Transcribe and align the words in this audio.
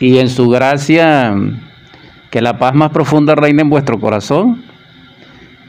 y 0.00 0.18
en 0.18 0.28
su 0.28 0.48
gracia 0.48 1.34
que 2.30 2.40
la 2.40 2.58
paz 2.58 2.74
más 2.74 2.90
profunda 2.90 3.34
reine 3.34 3.62
en 3.62 3.70
vuestro 3.70 3.98
corazón, 3.98 4.62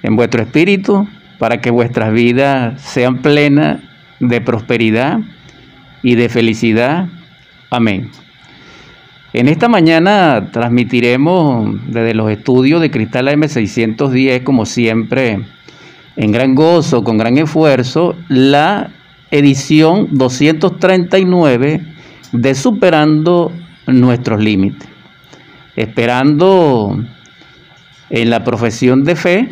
en 0.04 0.16
vuestro 0.16 0.42
espíritu, 0.42 1.08
para 1.38 1.62
que 1.62 1.72
vuestras 1.72 2.12
vidas 2.12 2.82
sean 2.82 3.22
plenas 3.22 3.80
de 4.20 4.42
prosperidad 4.42 5.20
y 6.04 6.16
de 6.16 6.30
felicidad. 6.30 7.08
Amén. 7.70 8.12
En 9.32 9.48
esta 9.48 9.70
mañana 9.70 10.50
transmitiremos 10.52 11.76
desde 11.88 12.14
los 12.14 12.32
estudios 12.32 12.82
de 12.82 12.92
Cristal 12.92 13.28
M610, 13.28 14.44
como 14.44 14.66
siempre, 14.66 15.40
en 16.16 16.32
gran 16.32 16.56
gozo, 16.56 17.04
con 17.04 17.18
gran 17.18 17.38
esfuerzo, 17.38 18.16
la 18.28 18.90
edición 19.32 20.08
239 20.12 21.82
de 22.32 22.56
Superando 22.56 23.52
nuestros 23.94 24.42
límites, 24.42 24.88
esperando 25.76 26.98
en 28.10 28.30
la 28.30 28.44
profesión 28.44 29.04
de 29.04 29.16
fe 29.16 29.50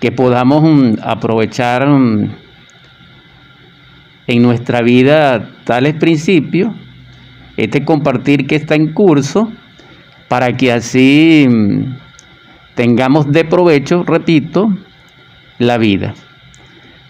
que 0.00 0.12
podamos 0.12 0.62
mm, 0.62 0.98
aprovechar 1.02 1.86
mm, 1.86 2.30
en 4.26 4.42
nuestra 4.42 4.82
vida 4.82 5.50
tales 5.64 5.94
principios, 5.94 6.72
este 7.56 7.84
compartir 7.84 8.46
que 8.46 8.56
está 8.56 8.74
en 8.74 8.92
curso, 8.92 9.52
para 10.28 10.56
que 10.56 10.72
así 10.72 11.46
mm, 11.48 11.96
tengamos 12.74 13.30
de 13.30 13.44
provecho, 13.44 14.04
repito, 14.04 14.72
la 15.58 15.76
vida. 15.76 16.14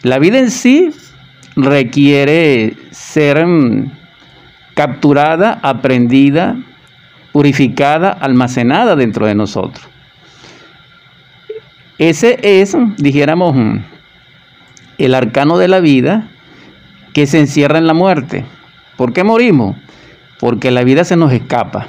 La 0.02 0.18
vida 0.18 0.38
en 0.38 0.50
sí 0.50 0.90
requiere 1.56 2.74
ser 2.90 3.46
capturada, 4.80 5.60
aprendida, 5.62 6.56
purificada, 7.32 8.12
almacenada 8.12 8.96
dentro 8.96 9.26
de 9.26 9.34
nosotros. 9.34 9.86
Ese 11.98 12.38
es, 12.42 12.74
dijéramos, 12.96 13.54
el 14.96 15.14
arcano 15.14 15.58
de 15.58 15.68
la 15.68 15.80
vida 15.80 16.28
que 17.12 17.26
se 17.26 17.40
encierra 17.40 17.76
en 17.76 17.86
la 17.86 17.92
muerte. 17.92 18.46
¿Por 18.96 19.12
qué 19.12 19.22
morimos? 19.22 19.76
Porque 20.38 20.70
la 20.70 20.82
vida 20.82 21.04
se 21.04 21.14
nos 21.14 21.30
escapa. 21.30 21.88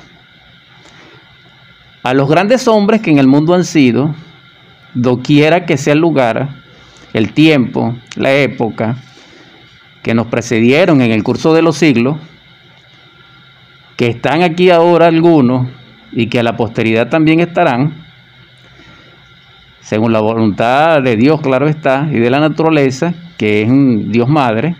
A 2.03 2.13
los 2.13 2.27
grandes 2.27 2.67
hombres 2.67 2.99
que 2.99 3.11
en 3.11 3.19
el 3.19 3.27
mundo 3.27 3.53
han 3.53 3.63
sido, 3.63 4.13
doquiera 4.93 5.65
que 5.65 5.77
sea 5.77 5.93
el 5.93 5.99
lugar, 5.99 6.49
el 7.13 7.31
tiempo, 7.31 7.95
la 8.17 8.33
época, 8.33 8.97
que 10.03 10.13
nos 10.13 10.27
precedieron 10.27 11.01
en 11.01 11.11
el 11.11 11.23
curso 11.23 11.53
de 11.53 11.61
los 11.61 11.77
siglos, 11.77 12.17
que 14.01 14.07
están 14.07 14.41
aquí 14.41 14.71
ahora 14.71 15.05
algunos 15.05 15.67
y 16.11 16.25
que 16.25 16.39
a 16.39 16.43
la 16.43 16.57
posteridad 16.57 17.07
también 17.07 17.39
estarán, 17.39 18.03
según 19.79 20.11
la 20.11 20.19
voluntad 20.19 21.03
de 21.03 21.15
Dios, 21.15 21.39
claro 21.39 21.67
está, 21.67 22.09
y 22.11 22.17
de 22.17 22.31
la 22.31 22.39
naturaleza, 22.39 23.13
que 23.37 23.61
es 23.61 23.69
un 23.69 24.11
Dios 24.11 24.27
Madre, 24.27 24.75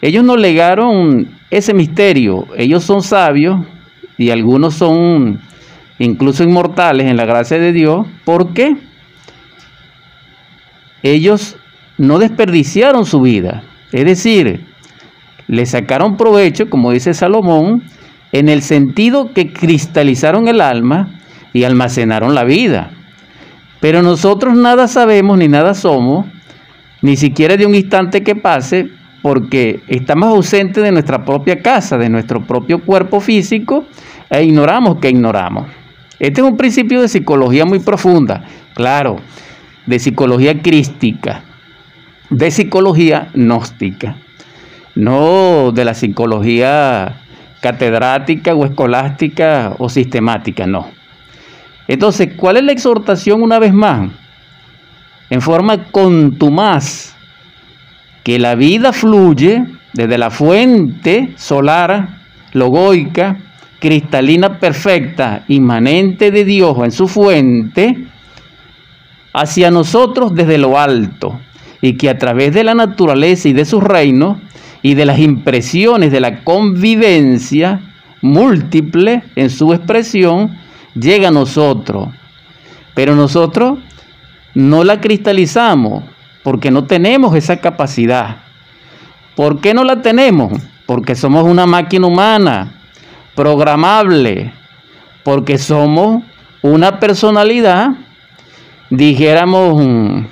ellos 0.00 0.22
nos 0.22 0.38
legaron 0.38 1.28
ese 1.50 1.74
misterio. 1.74 2.46
Ellos 2.56 2.84
son 2.84 3.02
sabios 3.02 3.66
y 4.16 4.30
algunos 4.30 4.74
son 4.74 5.40
incluso 5.98 6.44
inmortales 6.44 7.08
en 7.08 7.16
la 7.16 7.24
gracia 7.24 7.58
de 7.58 7.72
Dios. 7.72 8.06
¿Por 8.24 8.54
qué? 8.54 8.76
Ellos 11.02 11.56
no 11.96 12.20
desperdiciaron 12.20 13.04
su 13.04 13.20
vida. 13.20 13.64
Es 13.90 14.04
decir, 14.04 14.67
le 15.48 15.64
sacaron 15.64 16.16
provecho, 16.16 16.70
como 16.70 16.92
dice 16.92 17.14
Salomón, 17.14 17.82
en 18.32 18.48
el 18.48 18.62
sentido 18.62 19.32
que 19.32 19.52
cristalizaron 19.52 20.46
el 20.46 20.60
alma 20.60 21.20
y 21.54 21.64
almacenaron 21.64 22.34
la 22.34 22.44
vida. 22.44 22.90
Pero 23.80 24.02
nosotros 24.02 24.54
nada 24.54 24.86
sabemos 24.86 25.38
ni 25.38 25.48
nada 25.48 25.72
somos, 25.72 26.26
ni 27.00 27.16
siquiera 27.16 27.56
de 27.56 27.64
un 27.64 27.74
instante 27.74 28.22
que 28.22 28.36
pase, 28.36 28.90
porque 29.22 29.80
estamos 29.88 30.28
ausentes 30.28 30.84
de 30.84 30.92
nuestra 30.92 31.24
propia 31.24 31.60
casa, 31.60 31.96
de 31.96 32.10
nuestro 32.10 32.46
propio 32.46 32.84
cuerpo 32.84 33.20
físico, 33.20 33.86
e 34.30 34.44
ignoramos 34.44 34.98
que 34.98 35.08
ignoramos. 35.08 35.66
Este 36.18 36.42
es 36.42 36.46
un 36.46 36.56
principio 36.56 37.00
de 37.00 37.08
psicología 37.08 37.64
muy 37.64 37.78
profunda, 37.78 38.44
claro, 38.74 39.16
de 39.86 39.98
psicología 39.98 40.60
crística, 40.60 41.42
de 42.28 42.50
psicología 42.50 43.30
gnóstica 43.32 44.16
no 44.98 45.70
de 45.72 45.84
la 45.84 45.94
psicología 45.94 47.20
catedrática 47.60 48.54
o 48.54 48.64
escolástica 48.64 49.74
o 49.78 49.88
sistemática, 49.88 50.66
no. 50.66 50.88
Entonces, 51.86 52.34
¿cuál 52.36 52.56
es 52.56 52.64
la 52.64 52.72
exhortación 52.72 53.42
una 53.42 53.60
vez 53.60 53.72
más? 53.72 54.10
En 55.30 55.40
forma 55.40 55.84
contumaz, 55.84 57.14
que 58.24 58.38
la 58.38 58.56
vida 58.56 58.92
fluye 58.92 59.64
desde 59.92 60.18
la 60.18 60.30
fuente 60.30 61.32
solar, 61.36 62.20
logoica, 62.52 63.38
cristalina 63.78 64.58
perfecta, 64.58 65.44
inmanente 65.46 66.32
de 66.32 66.44
Dios 66.44 66.76
en 66.82 66.90
su 66.90 67.06
fuente, 67.06 68.04
hacia 69.32 69.70
nosotros 69.70 70.34
desde 70.34 70.58
lo 70.58 70.76
alto, 70.76 71.38
y 71.80 71.92
que 71.96 72.10
a 72.10 72.18
través 72.18 72.52
de 72.52 72.64
la 72.64 72.74
naturaleza 72.74 73.48
y 73.48 73.52
de 73.52 73.64
su 73.64 73.80
reino, 73.80 74.40
y 74.82 74.94
de 74.94 75.06
las 75.06 75.18
impresiones 75.18 76.12
de 76.12 76.20
la 76.20 76.44
convivencia 76.44 77.80
múltiple 78.20 79.22
en 79.36 79.50
su 79.50 79.72
expresión, 79.72 80.56
llega 80.94 81.28
a 81.28 81.32
nosotros. 81.32 82.08
Pero 82.94 83.14
nosotros 83.14 83.78
no 84.54 84.84
la 84.84 85.00
cristalizamos 85.00 86.04
porque 86.42 86.70
no 86.70 86.84
tenemos 86.84 87.34
esa 87.34 87.58
capacidad. 87.58 88.38
¿Por 89.36 89.60
qué 89.60 89.74
no 89.74 89.84
la 89.84 90.02
tenemos? 90.02 90.52
Porque 90.86 91.14
somos 91.14 91.44
una 91.44 91.66
máquina 91.66 92.06
humana, 92.06 92.72
programable, 93.34 94.52
porque 95.22 95.58
somos 95.58 96.24
una 96.62 96.98
personalidad, 96.98 97.90
dijéramos, 98.90 100.26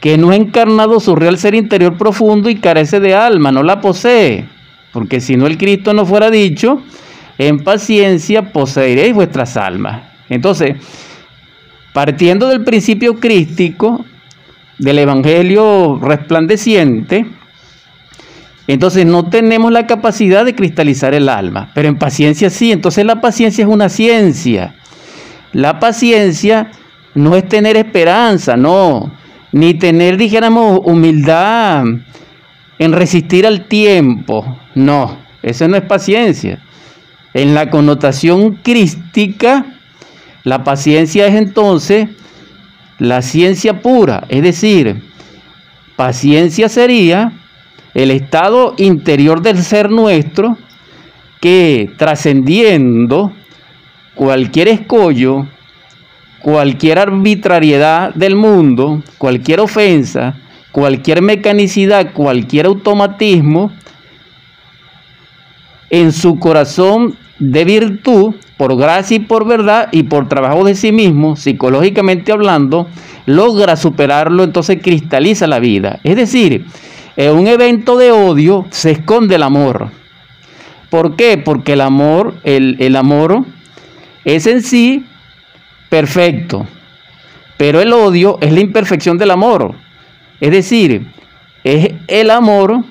que 0.00 0.16
no 0.16 0.30
ha 0.30 0.36
encarnado 0.36 1.00
su 1.00 1.16
real 1.16 1.38
ser 1.38 1.54
interior 1.54 1.96
profundo 1.96 2.48
y 2.48 2.56
carece 2.56 3.00
de 3.00 3.14
alma, 3.14 3.50
no 3.50 3.62
la 3.62 3.80
posee. 3.80 4.48
Porque 4.92 5.20
si 5.20 5.36
no 5.36 5.46
el 5.46 5.58
Cristo 5.58 5.92
no 5.92 6.06
fuera 6.06 6.30
dicho, 6.30 6.82
en 7.36 7.62
paciencia 7.62 8.52
poseeréis 8.52 9.14
vuestras 9.14 9.56
almas. 9.56 10.02
Entonces, 10.28 10.76
partiendo 11.92 12.48
del 12.48 12.64
principio 12.64 13.18
crístico, 13.18 14.04
del 14.78 15.00
Evangelio 15.00 15.98
resplandeciente, 16.00 17.26
entonces 18.68 19.06
no 19.06 19.28
tenemos 19.30 19.72
la 19.72 19.86
capacidad 19.86 20.44
de 20.44 20.54
cristalizar 20.54 21.14
el 21.14 21.28
alma, 21.28 21.70
pero 21.74 21.88
en 21.88 21.98
paciencia 21.98 22.50
sí. 22.50 22.70
Entonces 22.70 23.04
la 23.04 23.20
paciencia 23.20 23.64
es 23.64 23.70
una 23.70 23.88
ciencia. 23.88 24.74
La 25.52 25.80
paciencia 25.80 26.70
no 27.14 27.34
es 27.34 27.48
tener 27.48 27.76
esperanza, 27.76 28.56
no 28.56 29.10
ni 29.52 29.74
tener, 29.74 30.16
dijéramos, 30.16 30.80
humildad 30.84 31.84
en 32.78 32.92
resistir 32.92 33.46
al 33.46 33.66
tiempo. 33.66 34.58
No, 34.74 35.18
eso 35.42 35.68
no 35.68 35.76
es 35.76 35.82
paciencia. 35.82 36.60
En 37.34 37.54
la 37.54 37.70
connotación 37.70 38.56
crística, 38.56 39.66
la 40.44 40.64
paciencia 40.64 41.26
es 41.26 41.34
entonces 41.34 42.08
la 42.98 43.22
ciencia 43.22 43.80
pura, 43.80 44.24
es 44.28 44.42
decir, 44.42 45.02
paciencia 45.96 46.68
sería 46.68 47.32
el 47.94 48.10
estado 48.10 48.74
interior 48.76 49.42
del 49.42 49.62
ser 49.62 49.90
nuestro 49.90 50.56
que 51.40 51.90
trascendiendo 51.96 53.32
cualquier 54.14 54.68
escollo, 54.68 55.46
cualquier 56.42 56.98
arbitrariedad 56.98 58.14
del 58.14 58.36
mundo, 58.36 59.02
cualquier 59.18 59.60
ofensa, 59.60 60.36
cualquier 60.72 61.22
mecanicidad, 61.22 62.12
cualquier 62.12 62.66
automatismo, 62.66 63.72
en 65.90 66.12
su 66.12 66.38
corazón 66.38 67.16
de 67.38 67.64
virtud, 67.64 68.34
por 68.56 68.76
gracia 68.76 69.16
y 69.16 69.20
por 69.20 69.46
verdad 69.46 69.88
y 69.92 70.02
por 70.02 70.28
trabajo 70.28 70.64
de 70.64 70.74
sí 70.74 70.92
mismo, 70.92 71.36
psicológicamente 71.36 72.32
hablando, 72.32 72.88
logra 73.26 73.76
superarlo, 73.76 74.42
entonces 74.42 74.80
cristaliza 74.82 75.46
la 75.46 75.60
vida. 75.60 76.00
Es 76.02 76.16
decir, 76.16 76.66
en 77.16 77.36
un 77.36 77.46
evento 77.46 77.96
de 77.96 78.10
odio 78.10 78.66
se 78.70 78.90
esconde 78.90 79.36
el 79.36 79.44
amor. 79.44 79.90
¿Por 80.90 81.16
qué? 81.16 81.38
Porque 81.38 81.74
el 81.74 81.80
amor, 81.80 82.34
el, 82.44 82.76
el 82.80 82.96
amor 82.96 83.44
es 84.24 84.46
en 84.46 84.62
sí 84.62 85.04
perfecto. 85.88 86.66
Pero 87.56 87.80
el 87.80 87.92
odio 87.92 88.38
es 88.40 88.52
la 88.52 88.60
imperfección 88.60 89.18
del 89.18 89.30
amor. 89.30 89.74
Es 90.40 90.50
decir, 90.50 91.06
es 91.64 91.92
el 92.06 92.30
amor 92.30 92.84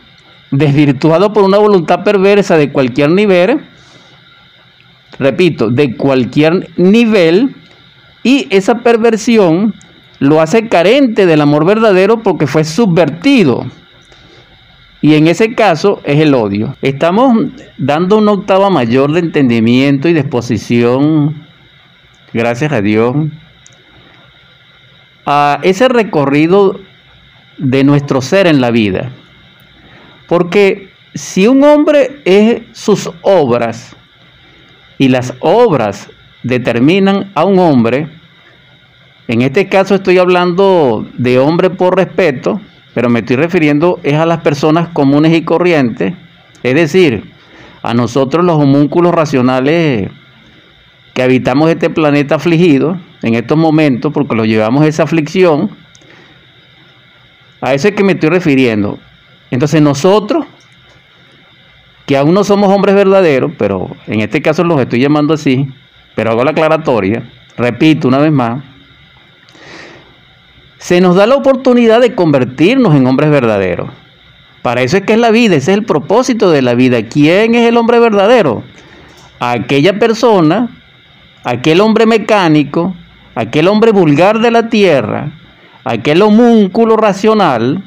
desvirtuado 0.52 1.34
por 1.34 1.44
una 1.44 1.58
voluntad 1.58 2.04
perversa 2.04 2.58
de 2.58 2.72
cualquier 2.72 3.12
nivel 3.12 3.62
repito, 5.20 5.70
de 5.70 5.96
cualquier 5.96 6.70
nivel 6.78 7.56
y 8.24 8.48
esa 8.50 8.80
perversión 8.80 9.74
lo 10.20 10.42
hace 10.42 10.68
carente 10.68 11.26
del 11.26 11.42
amor 11.42 11.66
verdadero 11.66 12.24
porque 12.24 12.48
fue 12.48 12.64
subvertido. 12.64 13.66
Y 15.00 15.14
en 15.14 15.28
ese 15.28 15.54
caso 15.54 16.02
es 16.04 16.20
el 16.20 16.34
odio. 16.34 16.76
Estamos 16.82 17.52
dando 17.78 18.18
una 18.18 18.32
octava 18.32 18.70
mayor 18.70 19.14
de 19.14 19.20
entendimiento 19.20 20.10
y 20.10 20.14
de 20.14 20.22
exposición, 20.22 21.47
gracias 22.38 22.72
a 22.72 22.82
Dios, 22.82 23.16
a 25.26 25.60
ese 25.64 25.90
recorrido 25.90 26.80
de 27.58 27.84
nuestro 27.84 28.22
ser 28.22 28.46
en 28.46 28.62
la 28.62 28.70
vida. 28.70 29.10
Porque 30.28 30.92
si 31.16 31.48
un 31.48 31.64
hombre 31.64 32.22
es 32.26 32.62
sus 32.74 33.10
obras 33.24 33.96
y 35.00 35.08
las 35.10 35.34
obras 35.40 36.10
determinan 36.44 37.32
a 37.34 37.44
un 37.44 37.58
hombre, 37.58 38.08
en 39.28 39.42
este 39.42 39.68
caso 39.68 39.96
estoy 39.96 40.20
hablando 40.20 41.08
de 41.18 41.40
hombre 41.40 41.72
por 41.72 41.98
respeto, 41.98 42.62
pero 42.94 43.10
me 43.10 43.20
estoy 43.20 43.38
refiriendo 43.38 44.00
es 44.04 44.14
a 44.14 44.26
las 44.28 44.42
personas 44.42 44.90
comunes 44.90 45.36
y 45.36 45.44
corrientes, 45.44 46.14
es 46.62 46.76
decir, 46.76 47.34
a 47.82 47.94
nosotros 47.96 48.46
los 48.46 48.58
homúnculos 48.58 49.14
racionales 49.14 50.10
que 51.18 51.24
habitamos 51.24 51.68
este 51.72 51.90
planeta 51.90 52.36
afligido 52.36 52.96
en 53.24 53.34
estos 53.34 53.58
momentos, 53.58 54.14
porque 54.14 54.36
lo 54.36 54.46
llevamos 54.46 54.86
esa 54.86 55.02
aflicción, 55.02 55.72
a 57.60 57.74
eso 57.74 57.88
es 57.88 57.96
que 57.96 58.04
me 58.04 58.12
estoy 58.12 58.30
refiriendo. 58.30 59.00
Entonces 59.50 59.82
nosotros, 59.82 60.46
que 62.06 62.18
aún 62.18 62.36
no 62.36 62.44
somos 62.44 62.72
hombres 62.72 62.94
verdaderos, 62.94 63.52
pero 63.58 63.90
en 64.06 64.20
este 64.22 64.44
caso 64.44 64.64
los 64.64 64.80
estoy 64.80 65.00
llamando 65.00 65.34
así, 65.34 65.68
pero 66.14 66.30
hago 66.30 66.44
la 66.44 66.52
aclaratoria, 66.52 67.28
repito 67.58 68.08
una 68.08 68.20
vez 68.20 68.32
más, 68.32 68.64
se 70.78 71.02
nos 71.02 71.16
da 71.16 71.26
la 71.26 71.34
oportunidad 71.34 72.00
de 72.00 72.14
convertirnos 72.14 72.94
en 72.94 73.08
hombres 73.08 73.32
verdaderos. 73.32 73.90
Para 74.62 74.84
eso 74.84 74.98
es 74.98 75.04
que 75.04 75.14
es 75.14 75.20
la 75.20 75.32
vida, 75.32 75.56
ese 75.56 75.72
es 75.72 75.80
el 75.80 75.84
propósito 75.84 76.52
de 76.52 76.62
la 76.62 76.76
vida. 76.76 77.02
¿Quién 77.10 77.56
es 77.56 77.68
el 77.68 77.76
hombre 77.78 78.00
verdadero? 78.00 78.62
Aquella 79.40 79.98
persona, 79.98 80.77
aquel 81.48 81.80
hombre 81.80 82.06
mecánico, 82.06 82.94
aquel 83.34 83.70
hombre 83.70 83.94
vulgar 83.94 84.40
de 84.40 84.52
la 84.52 84.68
tierra, 84.68 85.32
aquel 85.86 86.22
homúnculo 86.22 86.98
racional 86.98 87.86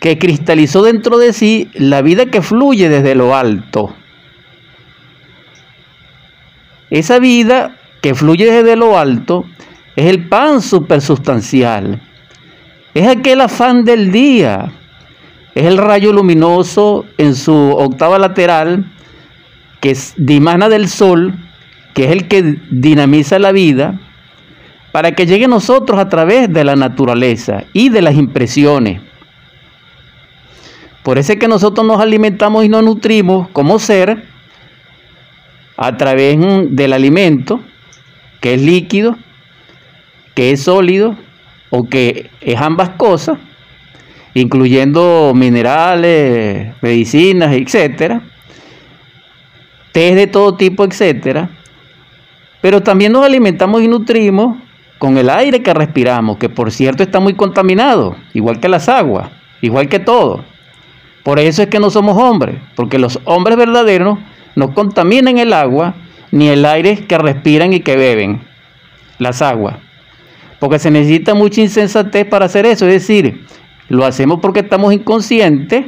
que 0.00 0.18
cristalizó 0.18 0.82
dentro 0.82 1.16
de 1.18 1.32
sí 1.32 1.70
la 1.74 2.02
vida 2.02 2.26
que 2.26 2.42
fluye 2.42 2.88
desde 2.88 3.14
lo 3.14 3.36
alto. 3.36 3.94
Esa 6.90 7.20
vida 7.20 7.76
que 8.00 8.16
fluye 8.16 8.50
desde 8.50 8.74
lo 8.74 8.98
alto 8.98 9.44
es 9.94 10.06
el 10.06 10.26
pan 10.26 10.60
supersustancial. 10.60 12.02
Es 12.94 13.06
aquel 13.06 13.42
afán 13.42 13.84
del 13.84 14.10
día. 14.10 14.72
Es 15.54 15.66
el 15.66 15.78
rayo 15.78 16.12
luminoso 16.12 17.04
en 17.16 17.36
su 17.36 17.54
octava 17.54 18.18
lateral 18.18 18.92
que 19.80 19.96
dimana 20.16 20.68
del 20.68 20.88
sol, 20.88 21.45
que 21.96 22.04
es 22.04 22.10
el 22.10 22.28
que 22.28 22.58
dinamiza 22.70 23.38
la 23.38 23.52
vida, 23.52 23.98
para 24.92 25.12
que 25.12 25.24
llegue 25.24 25.46
a 25.46 25.48
nosotros 25.48 25.98
a 25.98 26.10
través 26.10 26.52
de 26.52 26.62
la 26.62 26.76
naturaleza 26.76 27.64
y 27.72 27.88
de 27.88 28.02
las 28.02 28.16
impresiones. 28.16 29.00
Por 31.02 31.16
eso 31.16 31.32
es 31.32 31.38
que 31.38 31.48
nosotros 31.48 31.86
nos 31.86 31.98
alimentamos 31.98 32.66
y 32.66 32.68
nos 32.68 32.84
nutrimos 32.84 33.48
como 33.48 33.78
ser 33.78 34.24
a 35.78 35.96
través 35.96 36.36
del 36.68 36.92
alimento, 36.92 37.60
que 38.42 38.52
es 38.52 38.60
líquido, 38.60 39.16
que 40.34 40.50
es 40.50 40.64
sólido 40.64 41.16
o 41.70 41.88
que 41.88 42.30
es 42.42 42.60
ambas 42.60 42.90
cosas, 42.90 43.38
incluyendo 44.34 45.32
minerales, 45.34 46.74
medicinas, 46.82 47.54
etcétera, 47.54 48.20
té 49.92 50.14
de 50.14 50.26
todo 50.26 50.56
tipo, 50.56 50.84
etcétera. 50.84 51.48
Pero 52.66 52.82
también 52.82 53.12
nos 53.12 53.24
alimentamos 53.24 53.80
y 53.80 53.86
nutrimos 53.86 54.56
con 54.98 55.16
el 55.18 55.30
aire 55.30 55.62
que 55.62 55.72
respiramos, 55.72 56.36
que 56.36 56.48
por 56.48 56.72
cierto 56.72 57.04
está 57.04 57.20
muy 57.20 57.34
contaminado, 57.34 58.16
igual 58.34 58.58
que 58.58 58.68
las 58.68 58.88
aguas, 58.88 59.30
igual 59.60 59.88
que 59.88 60.00
todo. 60.00 60.44
Por 61.22 61.38
eso 61.38 61.62
es 61.62 61.68
que 61.68 61.78
no 61.78 61.90
somos 61.90 62.20
hombres, 62.20 62.56
porque 62.74 62.98
los 62.98 63.20
hombres 63.22 63.56
verdaderos 63.56 64.18
no 64.56 64.74
contaminan 64.74 65.38
el 65.38 65.52
agua 65.52 65.94
ni 66.32 66.48
el 66.48 66.64
aire 66.64 67.06
que 67.06 67.16
respiran 67.16 67.72
y 67.72 67.78
que 67.78 67.96
beben, 67.96 68.40
las 69.20 69.42
aguas. 69.42 69.76
Porque 70.58 70.80
se 70.80 70.90
necesita 70.90 71.34
mucha 71.34 71.60
insensatez 71.60 72.26
para 72.26 72.46
hacer 72.46 72.66
eso. 72.66 72.84
Es 72.88 72.94
decir, 72.94 73.46
lo 73.88 74.04
hacemos 74.04 74.40
porque 74.40 74.58
estamos 74.58 74.92
inconscientes 74.92 75.84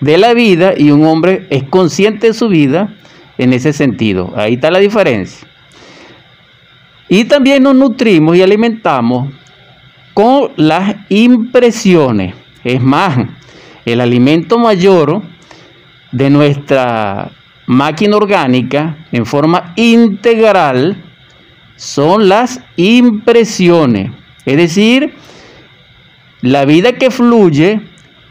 de 0.00 0.18
la 0.18 0.34
vida 0.34 0.74
y 0.76 0.90
un 0.90 1.06
hombre 1.06 1.46
es 1.50 1.62
consciente 1.62 2.26
de 2.26 2.34
su 2.34 2.48
vida 2.48 2.96
en 3.38 3.52
ese 3.52 3.72
sentido. 3.72 4.32
Ahí 4.34 4.54
está 4.54 4.72
la 4.72 4.80
diferencia. 4.80 5.46
Y 7.08 7.24
también 7.24 7.62
nos 7.62 7.74
nutrimos 7.74 8.36
y 8.36 8.42
alimentamos 8.42 9.32
con 10.14 10.50
las 10.56 10.96
impresiones. 11.08 12.34
Es 12.64 12.82
más, 12.82 13.18
el 13.84 14.00
alimento 14.00 14.58
mayor 14.58 15.22
de 16.12 16.30
nuestra 16.30 17.30
máquina 17.66 18.16
orgánica 18.16 18.96
en 19.12 19.26
forma 19.26 19.72
integral 19.76 21.04
son 21.76 22.28
las 22.28 22.60
impresiones, 22.76 24.10
es 24.44 24.56
decir, 24.56 25.14
la 26.40 26.64
vida 26.64 26.92
que 26.92 27.10
fluye 27.10 27.80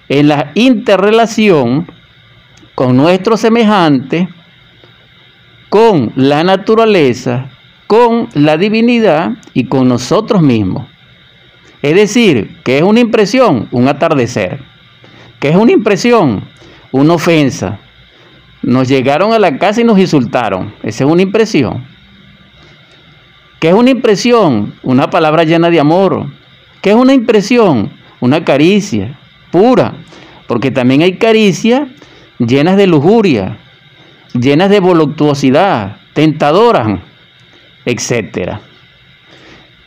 en 0.10 0.28
la 0.28 0.52
interrelación 0.56 1.88
con 2.76 2.98
nuestro 2.98 3.38
semejante, 3.38 4.28
con 5.70 6.12
la 6.16 6.44
naturaleza, 6.44 7.50
con 7.88 8.30
la 8.34 8.58
divinidad 8.58 9.32
y 9.54 9.66
con 9.66 9.88
nosotros 9.88 10.42
mismos. 10.42 10.88
Es 11.82 11.96
decir, 11.96 12.58
que 12.64 12.78
es 12.78 12.84
una 12.84 13.00
impresión, 13.00 13.68
un 13.72 13.88
atardecer. 13.88 14.60
Que 15.40 15.50
es 15.50 15.56
una 15.56 15.72
impresión, 15.72 16.44
una 16.92 17.14
ofensa. 17.14 17.80
Nos 18.62 18.88
llegaron 18.88 19.34
a 19.34 19.40
la 19.40 19.58
casa 19.58 19.82
y 19.82 19.84
nos 19.84 20.00
insultaron. 20.00 20.74
Esa 20.84 21.06
es 21.06 21.10
una 21.10 21.22
impresión. 21.22 21.86
¿Qué 23.60 23.70
es 23.70 23.74
una 23.74 23.92
impresión? 23.92 24.76
Una 24.84 25.10
palabra 25.10 25.44
llena 25.44 25.70
de 25.70 25.80
amor. 25.80 26.28
¿Qué 26.82 26.92
es 26.92 26.96
una 26.96 27.14
impresión? 27.14 27.92
Una 28.20 28.44
caricia 28.44 29.18
pura. 29.52 29.94
Porque 30.48 30.72
también 30.72 31.02
hay 31.02 31.18
caricias 31.18 31.88
llenas 32.40 32.78
de 32.78 32.88
lujuria, 32.88 33.58
llenas 34.34 34.70
de 34.70 34.80
voluptuosidad, 34.80 35.98
tentadoras, 36.14 37.00
etc. 37.88 38.60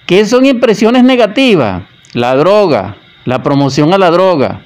¿Qué 0.07 0.25
son 0.25 0.47
impresiones 0.47 1.05
negativas? 1.05 1.83
La 2.15 2.35
droga, 2.35 2.97
la 3.27 3.43
promoción 3.43 3.93
a 3.93 3.99
la 3.99 4.11
droga, 4.11 4.63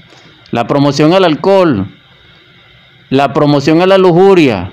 la 0.53 0.67
promoción 0.67 1.13
al 1.13 1.25
alcohol, 1.25 1.89
la 3.11 3.33
promoción 3.33 3.83
a 3.83 3.87
la 3.87 3.99
lujuria. 3.99 4.71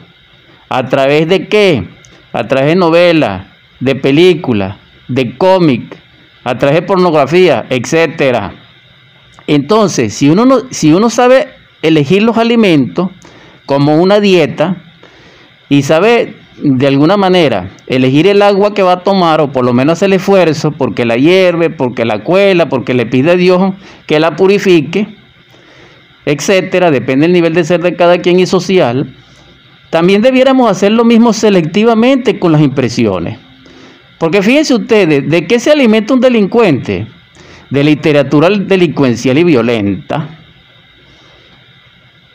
¿A 0.70 0.88
través 0.88 1.27
de 1.27 1.48
qué? 1.48 1.89
A 2.32 2.48
través 2.48 2.70
de 2.70 2.75
novelas, 2.75 3.48
de 3.80 3.96
películas, 3.96 4.77
de 5.08 5.38
cómic, 5.38 5.98
a 6.44 6.58
través 6.58 6.80
de 6.80 6.88
pornografía, 6.88 7.65
etcétera. 7.70 8.53
Entonces, 9.48 10.13
si 10.13 10.30
uno, 10.30 10.46
no, 10.46 10.60
si 10.70 10.94
uno 10.94 11.10
sabe 11.10 11.50
elegir 11.82 12.24
los 12.24 12.38
alimentos 12.38 13.10
como 13.65 13.96
una 13.96 14.20
dieta 14.20 14.77
y 15.68 15.82
sabe 15.82 16.36
de 16.63 16.88
alguna 16.88 17.18
manera 17.18 17.72
elegir 17.88 18.27
el 18.27 18.41
agua 18.41 18.74
que 18.74 18.84
va 18.84 18.94
a 18.94 19.03
tomar 19.03 19.41
o 19.41 19.51
por 19.51 19.65
lo 19.65 19.74
menos 19.74 20.01
el 20.01 20.13
esfuerzo 20.13 20.72
porque 20.72 21.06
la 21.06 21.15
hierve, 21.15 21.70
porque 21.70 22.06
la 22.06 22.24
cuela, 22.24 22.70
porque 22.70 22.94
le 22.94 23.06
pide 23.06 23.32
a 23.32 23.36
Dios 23.36 23.74
que 24.06 24.20
la 24.20 24.36
purifique, 24.36 25.08
etcétera, 26.25 26.91
depende 26.91 27.25
del 27.25 27.34
nivel 27.34 27.53
de 27.53 27.63
ser 27.63 27.82
de 27.82 27.96
cada 27.96 28.20
quien 28.20 28.39
y 28.39 28.46
social, 28.46 29.15
también 29.89 30.22
debiéramos 30.22 30.70
hacer 30.70 30.91
lo 30.91 31.03
mismo 31.03 31.34
selectivamente 31.34 32.39
con 32.39 32.51
las 32.51 32.62
impresiones. 32.62 33.39
Porque 34.18 34.41
fíjense 34.41 34.75
ustedes, 34.75 35.27
¿de 35.30 35.48
qué 35.48 35.60
se 35.60 35.72
alimenta 35.72 36.13
un 36.13 36.20
delincuente? 36.20 37.08
De 37.70 37.84
literatura 37.84 38.50
delincuencial 38.50 39.38
y 39.38 39.44
violenta. 39.44 40.38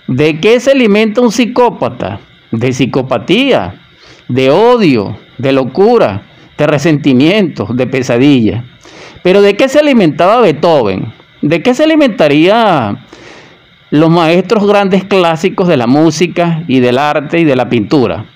¿De 0.08 0.40
qué 0.40 0.58
se 0.58 0.72
alimenta 0.72 1.20
un 1.20 1.30
psicópata? 1.30 2.20
De 2.50 2.72
psicopatía, 2.72 3.85
de 4.28 4.50
odio, 4.50 5.18
de 5.38 5.52
locura, 5.52 6.22
de 6.56 6.66
resentimiento, 6.66 7.66
de 7.72 7.86
pesadilla. 7.86 8.64
Pero 9.22 9.42
¿de 9.42 9.56
qué 9.56 9.68
se 9.68 9.78
alimentaba 9.78 10.40
Beethoven? 10.40 11.12
¿De 11.42 11.62
qué 11.62 11.74
se 11.74 11.84
alimentaría 11.84 13.04
los 13.90 14.10
maestros 14.10 14.66
grandes 14.66 15.04
clásicos 15.04 15.68
de 15.68 15.76
la 15.76 15.86
música 15.86 16.64
y 16.66 16.80
del 16.80 16.98
arte 16.98 17.40
y 17.40 17.44
de 17.44 17.56
la 17.56 17.68
pintura? 17.68 18.26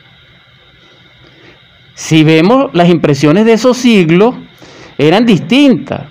si 2.01 2.25
vemos 2.25 2.71
las 2.73 2.89
impresiones 2.89 3.45
de 3.45 3.53
esos 3.53 3.77
siglos, 3.77 4.35
eran 4.97 5.27
distintas, 5.27 6.07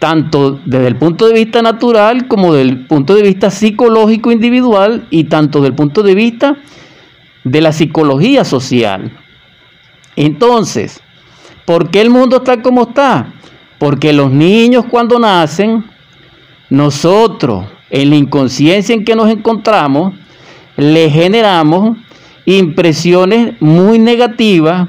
tanto 0.00 0.58
desde 0.66 0.88
el 0.88 0.96
punto 0.96 1.28
de 1.28 1.34
vista 1.34 1.62
natural 1.62 2.26
como 2.26 2.52
desde 2.52 2.70
el 2.70 2.86
punto 2.86 3.14
de 3.14 3.22
vista 3.22 3.48
psicológico 3.48 4.32
individual 4.32 5.06
y 5.10 5.24
tanto 5.24 5.60
desde 5.60 5.68
el 5.68 5.74
punto 5.76 6.02
de 6.02 6.16
vista 6.16 6.56
de 7.44 7.60
la 7.60 7.72
psicología 7.72 8.44
social. 8.44 9.12
Entonces, 10.16 11.00
¿por 11.64 11.90
qué 11.90 12.00
el 12.00 12.10
mundo 12.10 12.36
está 12.36 12.62
como 12.62 12.82
está? 12.82 13.32
Porque 13.78 14.12
los 14.12 14.30
niños 14.30 14.84
cuando 14.90 15.18
nacen, 15.18 15.84
nosotros, 16.70 17.66
en 17.90 18.10
la 18.10 18.16
inconsciencia 18.16 18.94
en 18.94 19.04
que 19.04 19.16
nos 19.16 19.30
encontramos, 19.30 20.14
le 20.76 21.10
generamos 21.10 21.98
impresiones 22.44 23.60
muy 23.60 23.98
negativas, 23.98 24.88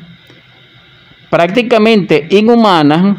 prácticamente 1.29 2.27
inhumanas, 2.29 3.17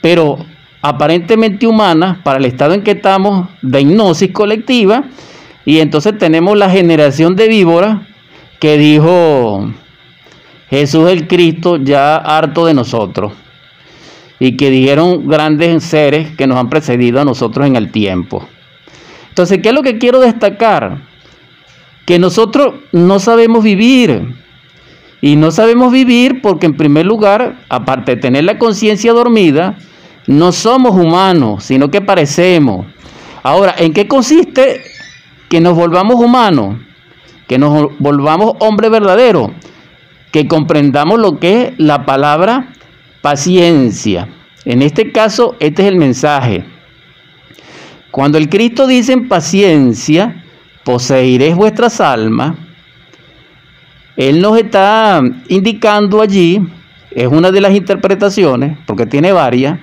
pero 0.00 0.38
aparentemente 0.82 1.66
humanas 1.66 2.18
para 2.22 2.38
el 2.38 2.44
estado 2.44 2.74
en 2.74 2.82
que 2.82 2.92
estamos 2.92 3.48
de 3.62 3.80
hipnosis 3.80 4.30
colectiva, 4.32 5.04
y 5.64 5.78
entonces 5.80 6.16
tenemos 6.18 6.56
la 6.56 6.70
generación 6.70 7.36
de 7.36 7.48
víboras 7.48 8.09
que 8.60 8.78
dijo 8.78 9.72
Jesús 10.68 11.10
el 11.10 11.26
Cristo 11.26 11.78
ya 11.78 12.16
harto 12.16 12.66
de 12.66 12.74
nosotros 12.74 13.32
y 14.38 14.56
que 14.56 14.70
dijeron 14.70 15.26
grandes 15.26 15.82
seres 15.82 16.34
que 16.36 16.46
nos 16.46 16.58
han 16.58 16.70
precedido 16.70 17.20
a 17.20 17.24
nosotros 17.24 17.66
en 17.66 17.74
el 17.74 17.90
tiempo. 17.90 18.46
Entonces, 19.28 19.58
¿qué 19.62 19.70
es 19.70 19.74
lo 19.74 19.82
que 19.82 19.98
quiero 19.98 20.20
destacar? 20.20 20.98
Que 22.06 22.18
nosotros 22.18 22.74
no 22.92 23.18
sabemos 23.18 23.64
vivir. 23.64 24.34
Y 25.22 25.36
no 25.36 25.50
sabemos 25.50 25.92
vivir 25.92 26.40
porque 26.40 26.64
en 26.64 26.76
primer 26.76 27.04
lugar, 27.04 27.56
aparte 27.68 28.14
de 28.14 28.22
tener 28.22 28.44
la 28.44 28.58
conciencia 28.58 29.12
dormida, 29.12 29.76
no 30.26 30.50
somos 30.52 30.92
humanos, 30.92 31.64
sino 31.64 31.90
que 31.90 32.00
parecemos. 32.00 32.86
Ahora, 33.42 33.74
¿en 33.76 33.92
qué 33.92 34.08
consiste 34.08 34.82
que 35.50 35.60
nos 35.60 35.74
volvamos 35.74 36.16
humanos? 36.16 36.76
Que 37.50 37.58
nos 37.58 37.98
volvamos 37.98 38.52
hombres 38.60 38.92
verdaderos 38.92 39.50
que 40.30 40.46
comprendamos 40.46 41.18
lo 41.18 41.40
que 41.40 41.62
es 41.62 41.72
la 41.78 42.06
palabra 42.06 42.72
paciencia. 43.22 44.28
En 44.64 44.82
este 44.82 45.10
caso, 45.10 45.56
este 45.58 45.82
es 45.82 45.88
el 45.88 45.96
mensaje. 45.96 46.64
Cuando 48.12 48.38
el 48.38 48.48
Cristo 48.48 48.86
dice 48.86 49.14
en 49.14 49.26
paciencia, 49.26 50.44
poseeréis 50.84 51.56
vuestras 51.56 52.00
almas, 52.00 52.54
Él 54.16 54.40
nos 54.40 54.56
está 54.56 55.20
indicando 55.48 56.22
allí, 56.22 56.60
es 57.10 57.26
una 57.26 57.50
de 57.50 57.60
las 57.60 57.74
interpretaciones, 57.74 58.78
porque 58.86 59.06
tiene 59.06 59.32
varias, 59.32 59.80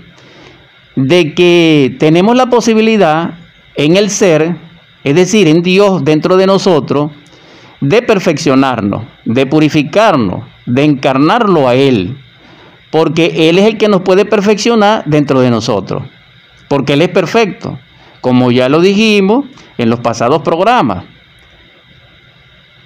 de 0.96 1.34
que 1.34 1.98
tenemos 2.00 2.38
la 2.38 2.46
posibilidad 2.46 3.34
en 3.76 3.98
el 3.98 4.10
ser, 4.10 4.56
es 5.04 5.16
decir, 5.16 5.50
en 5.50 5.62
Dios 5.62 6.06
dentro 6.06 6.38
de 6.38 6.48
nosotros, 6.48 7.12
de 7.82 8.02
perfeccionarnos, 8.02 9.04
de 9.26 9.46
purificarnos, 9.46 10.46
de 10.66 10.84
encarnarlo 10.84 11.68
a 11.68 11.76
Él, 11.76 12.18
porque 12.92 13.50
Él 13.50 13.60
es 13.60 13.66
el 13.66 13.78
que 13.78 13.88
nos 13.88 14.02
puede 14.02 14.26
perfeccionar 14.26 15.04
dentro 15.06 15.42
de 15.42 15.52
nosotros, 15.52 16.04
porque 16.68 16.94
Él 16.94 17.02
es 17.02 17.10
perfecto, 17.10 17.80
como 18.22 18.52
ya 18.52 18.70
lo 18.70 18.82
dijimos 18.82 19.46
en 19.78 19.90
los 19.90 20.00
pasados 20.00 20.42
programas. 20.42 21.06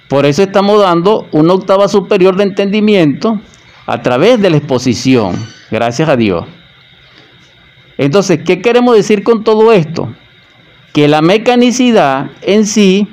Por 0.08 0.26
eso 0.26 0.42
estamos 0.42 0.80
dando 0.82 1.26
una 1.32 1.54
octava 1.54 1.88
superior 1.88 2.36
de 2.36 2.42
entendimiento 2.42 3.40
a 3.86 4.02
través 4.02 4.40
de 4.40 4.50
la 4.50 4.58
exposición, 4.58 5.34
gracias 5.70 6.08
a 6.08 6.16
Dios. 6.16 6.44
Entonces, 7.96 8.40
¿qué 8.44 8.60
queremos 8.60 8.94
decir 8.94 9.22
con 9.22 9.42
todo 9.42 9.72
esto? 9.72 10.14
Que 10.92 11.08
la 11.08 11.22
mecanicidad 11.22 12.30
en 12.42 12.66
sí 12.66 13.08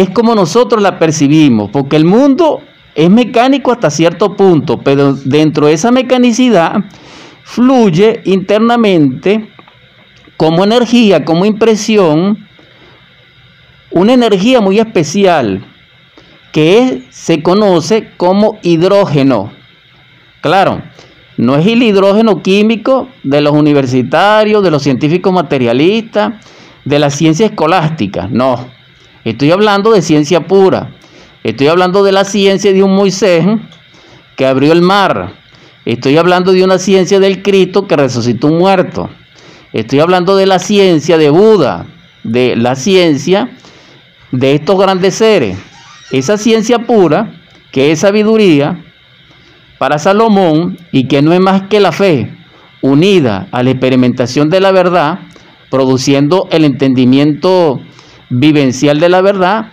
es 0.00 0.10
como 0.10 0.34
nosotros 0.34 0.82
la 0.82 0.98
percibimos, 0.98 1.70
porque 1.70 1.94
el 1.94 2.04
mundo 2.04 2.62
es 2.96 3.08
mecánico 3.08 3.70
hasta 3.70 3.90
cierto 3.90 4.34
punto, 4.34 4.78
pero 4.78 5.12
dentro 5.12 5.68
de 5.68 5.74
esa 5.74 5.92
mecanicidad 5.92 6.84
fluye 7.44 8.20
internamente 8.24 9.50
como 10.36 10.64
energía, 10.64 11.24
como 11.24 11.44
impresión, 11.44 12.48
una 13.92 14.14
energía 14.14 14.60
muy 14.60 14.80
especial 14.80 15.64
que 16.50 17.06
se 17.10 17.40
conoce 17.40 18.10
como 18.16 18.58
hidrógeno. 18.62 19.52
Claro, 20.40 20.82
no 21.36 21.54
es 21.54 21.68
el 21.68 21.84
hidrógeno 21.84 22.42
químico 22.42 23.10
de 23.22 23.40
los 23.40 23.52
universitarios, 23.52 24.64
de 24.64 24.72
los 24.72 24.82
científicos 24.82 25.32
materialistas, 25.32 26.32
de 26.84 26.98
la 26.98 27.10
ciencia 27.10 27.46
escolástica, 27.46 28.26
no. 28.28 28.73
Estoy 29.24 29.50
hablando 29.50 29.92
de 29.92 30.02
ciencia 30.02 30.46
pura. 30.46 30.90
Estoy 31.42 31.68
hablando 31.68 32.04
de 32.04 32.12
la 32.12 32.24
ciencia 32.24 32.72
de 32.72 32.82
un 32.82 32.94
Moisés 32.94 33.46
que 34.36 34.46
abrió 34.46 34.72
el 34.72 34.82
mar. 34.82 35.34
Estoy 35.84 36.16
hablando 36.16 36.52
de 36.52 36.64
una 36.64 36.78
ciencia 36.78 37.20
del 37.20 37.42
Cristo 37.42 37.86
que 37.86 37.96
resucitó 37.96 38.48
un 38.48 38.58
muerto. 38.58 39.10
Estoy 39.72 40.00
hablando 40.00 40.36
de 40.36 40.46
la 40.46 40.58
ciencia 40.58 41.18
de 41.18 41.30
Buda, 41.30 41.86
de 42.22 42.54
la 42.56 42.74
ciencia 42.74 43.50
de 44.30 44.54
estos 44.54 44.78
grandes 44.78 45.14
seres. 45.14 45.58
Esa 46.10 46.36
ciencia 46.36 46.80
pura, 46.80 47.40
que 47.72 47.92
es 47.92 48.00
sabiduría 48.00 48.84
para 49.78 49.98
Salomón 49.98 50.78
y 50.92 51.08
que 51.08 51.22
no 51.22 51.32
es 51.32 51.40
más 51.40 51.62
que 51.62 51.80
la 51.80 51.92
fe 51.92 52.30
unida 52.82 53.48
a 53.50 53.62
la 53.62 53.70
experimentación 53.70 54.50
de 54.50 54.60
la 54.60 54.70
verdad, 54.70 55.20
produciendo 55.70 56.48
el 56.50 56.64
entendimiento 56.64 57.80
vivencial 58.38 59.00
de 59.00 59.08
la 59.08 59.20
verdad, 59.20 59.72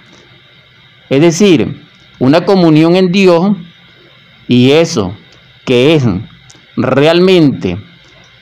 es 1.10 1.22
decir, 1.22 1.82
una 2.20 2.46
comunión 2.46 2.96
en 2.96 3.12
Dios 3.12 3.56
y 4.48 4.72
eso 4.72 5.16
que 5.66 5.96
es 5.96 6.06
realmente 6.78 7.78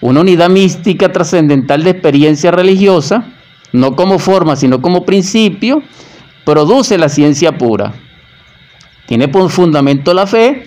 una 0.01 0.21
unidad 0.21 0.49
mística 0.49 1.11
trascendental 1.11 1.83
de 1.83 1.91
experiencia 1.91 2.51
religiosa, 2.51 3.25
no 3.71 3.95
como 3.95 4.19
forma, 4.19 4.55
sino 4.55 4.81
como 4.81 5.05
principio, 5.05 5.83
produce 6.45 6.97
la 6.97 7.09
ciencia 7.09 7.57
pura. 7.57 7.93
Tiene 9.05 9.27
por 9.27 9.49
fundamento 9.49 10.13
la 10.13 10.27
fe 10.27 10.65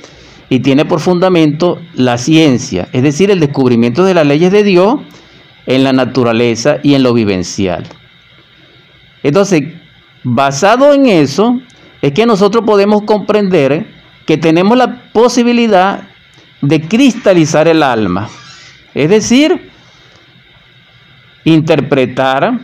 y 0.49 0.61
tiene 0.61 0.85
por 0.85 1.01
fundamento 1.01 1.81
la 1.95 2.19
ciencia, 2.19 2.89
es 2.93 3.03
decir, 3.03 3.31
el 3.31 3.41
descubrimiento 3.41 4.05
de 4.05 4.15
las 4.15 4.27
leyes 4.27 4.53
de 4.53 4.65
Dios 4.65 4.97
en 5.67 5.85
la 5.85 5.93
naturaleza 5.93 6.77
y 6.83 6.95
en 6.95 7.03
lo 7.03 7.15
vivencial. 7.15 7.85
Entonces, 9.23 9.65
basado 10.25 10.93
en 10.93 11.07
eso, 11.07 11.61
es 12.01 12.13
que 12.13 12.27
nosotros 12.27 12.65
podemos 12.65 13.03
comprender 13.03 13.87
que 14.27 14.37
tenemos 14.37 14.77
la 14.77 15.11
posibilidad 15.13 16.09
de 16.61 16.81
cristalizar 16.81 17.69
el 17.69 17.83
alma. 17.83 18.29
Es 18.95 19.09
decir, 19.09 19.71
interpretar 21.45 22.61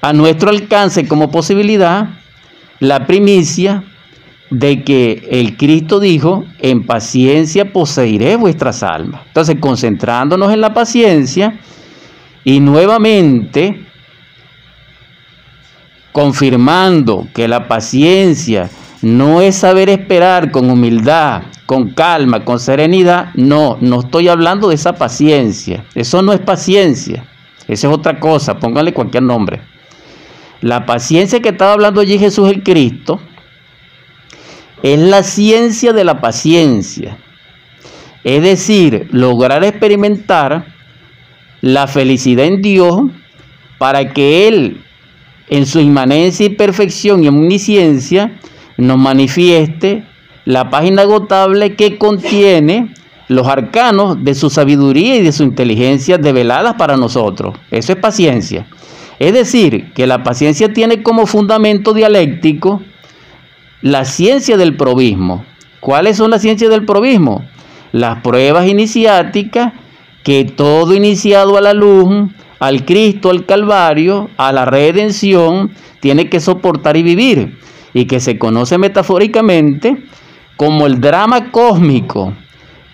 a 0.00 0.12
nuestro 0.12 0.50
alcance 0.50 1.06
como 1.06 1.30
posibilidad 1.30 2.08
la 2.78 3.06
primicia 3.06 3.84
de 4.50 4.82
que 4.82 5.28
el 5.30 5.56
Cristo 5.56 6.00
dijo, 6.00 6.44
en 6.58 6.84
paciencia 6.84 7.72
poseeré 7.72 8.36
vuestras 8.36 8.82
almas. 8.82 9.22
Entonces, 9.26 9.56
concentrándonos 9.60 10.52
en 10.52 10.60
la 10.60 10.74
paciencia 10.74 11.60
y 12.42 12.58
nuevamente 12.58 13.86
confirmando 16.12 17.28
que 17.34 17.48
la 17.48 17.68
paciencia 17.68 18.70
no 19.02 19.40
es 19.40 19.56
saber 19.56 19.88
esperar 19.88 20.50
con 20.50 20.70
humildad, 20.70 21.42
con 21.66 21.90
calma, 21.90 22.44
con 22.44 22.60
serenidad. 22.60 23.32
No, 23.34 23.78
no 23.80 24.00
estoy 24.00 24.28
hablando 24.28 24.68
de 24.68 24.74
esa 24.74 24.94
paciencia. 24.94 25.84
Eso 25.94 26.22
no 26.22 26.32
es 26.32 26.40
paciencia. 26.40 27.24
Esa 27.66 27.88
es 27.88 27.94
otra 27.94 28.18
cosa. 28.18 28.58
Póngale 28.58 28.92
cualquier 28.92 29.22
nombre. 29.22 29.60
La 30.60 30.84
paciencia 30.84 31.40
que 31.40 31.50
estaba 31.50 31.72
hablando 31.72 32.00
allí 32.00 32.18
Jesús 32.18 32.50
el 32.50 32.62
Cristo 32.62 33.20
es 34.82 34.98
la 34.98 35.22
ciencia 35.22 35.92
de 35.92 36.04
la 36.04 36.20
paciencia. 36.20 37.16
Es 38.24 38.42
decir, 38.42 39.08
lograr 39.10 39.64
experimentar 39.64 40.66
la 41.62 41.86
felicidad 41.86 42.44
en 42.44 42.60
Dios 42.60 43.02
para 43.78 44.12
que 44.12 44.48
Él 44.48 44.84
en 45.50 45.66
su 45.66 45.80
inmanencia 45.80 46.46
y 46.46 46.50
perfección 46.50 47.22
y 47.22 47.28
omnisciencia, 47.28 48.38
nos 48.78 48.96
manifieste 48.96 50.04
la 50.44 50.70
página 50.70 51.02
agotable 51.02 51.76
que 51.76 51.98
contiene 51.98 52.94
los 53.28 53.46
arcanos 53.46 54.24
de 54.24 54.34
su 54.34 54.48
sabiduría 54.48 55.16
y 55.16 55.22
de 55.22 55.32
su 55.32 55.42
inteligencia 55.42 56.18
develadas 56.18 56.74
para 56.74 56.96
nosotros. 56.96 57.54
Eso 57.70 57.92
es 57.92 57.98
paciencia. 57.98 58.66
Es 59.18 59.32
decir, 59.34 59.92
que 59.92 60.06
la 60.06 60.22
paciencia 60.22 60.72
tiene 60.72 61.02
como 61.02 61.26
fundamento 61.26 61.92
dialéctico 61.92 62.80
la 63.82 64.04
ciencia 64.04 64.56
del 64.56 64.76
probismo. 64.76 65.44
¿Cuáles 65.80 66.16
son 66.16 66.30
las 66.30 66.42
ciencias 66.42 66.70
del 66.70 66.84
probismo? 66.84 67.44
Las 67.92 68.22
pruebas 68.22 68.66
iniciáticas 68.66 69.72
que 70.22 70.44
todo 70.44 70.94
iniciado 70.94 71.56
a 71.56 71.60
la 71.60 71.72
luz, 71.72 72.30
al 72.60 72.84
Cristo, 72.84 73.30
al 73.30 73.46
Calvario, 73.46 74.30
a 74.36 74.52
la 74.52 74.66
redención, 74.66 75.72
tiene 75.98 76.28
que 76.28 76.40
soportar 76.40 76.96
y 76.96 77.02
vivir, 77.02 77.58
y 77.94 78.04
que 78.04 78.20
se 78.20 78.38
conoce 78.38 78.78
metafóricamente 78.78 80.04
como 80.56 80.86
el 80.86 81.00
drama 81.00 81.50
cósmico, 81.50 82.34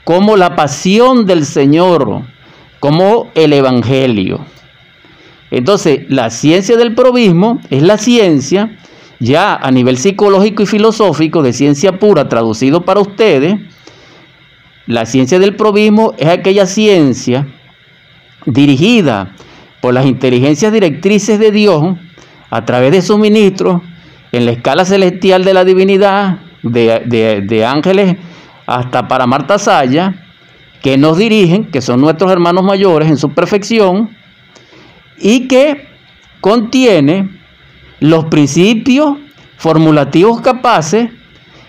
como 0.05 0.37
la 0.37 0.55
pasión 0.55 1.27
del 1.27 1.45
Señor, 1.45 2.23
como 2.79 3.29
el 3.35 3.53
Evangelio. 3.53 4.41
Entonces, 5.51 6.07
la 6.09 6.31
ciencia 6.31 6.77
del 6.77 6.95
probismo 6.95 7.61
es 7.69 7.83
la 7.83 7.99
ciencia, 7.99 8.79
ya 9.19 9.57
a 9.57 9.71
nivel 9.73 9.99
psicológico 9.99 10.63
y 10.63 10.67
filosófico, 10.67 11.43
de 11.43 11.53
ciencia 11.53 11.99
pura, 11.99 12.29
traducido 12.29 12.85
para 12.85 13.01
ustedes, 13.01 13.57
la 14.87 15.07
ciencia 15.07 15.41
del 15.41 15.57
probismo 15.57 16.15
es 16.19 16.29
aquella 16.29 16.67
ciencia 16.67 17.49
dirigida 18.45 19.35
por 19.87 19.95
las 19.95 20.07
inteligencias 20.07 20.73
directrices 20.73 21.39
de 21.39 21.53
Dios 21.53 21.81
a 22.51 22.65
través 22.65 22.91
de 22.91 23.03
sus 23.03 23.21
ministros 23.21 23.83
en 24.33 24.45
la 24.45 24.51
escala 24.51 24.85
celestial 24.85 25.45
de 25.45 25.55
la 25.55 25.65
divinidad, 25.65 26.41
de, 26.65 27.65
ángeles 27.65 28.17
hasta 28.67 29.07
para 29.07 29.29
Marta 29.29 29.61
Saya, 29.61 30.25
que 30.83 30.99
nos 30.99 31.17
dirigen, 31.17 31.71
que 31.71 31.81
son 31.81 32.01
nuestros 32.01 32.33
hermanos 32.33 32.65
mayores 32.65 33.09
en 33.09 33.17
su 33.17 33.31
perfección, 33.31 34.11
y 35.19 35.47
que 35.47 35.87
contiene 36.41 37.31
los 38.01 38.25
principios 38.25 39.19
formulativos 39.57 40.41
capaces 40.41 41.11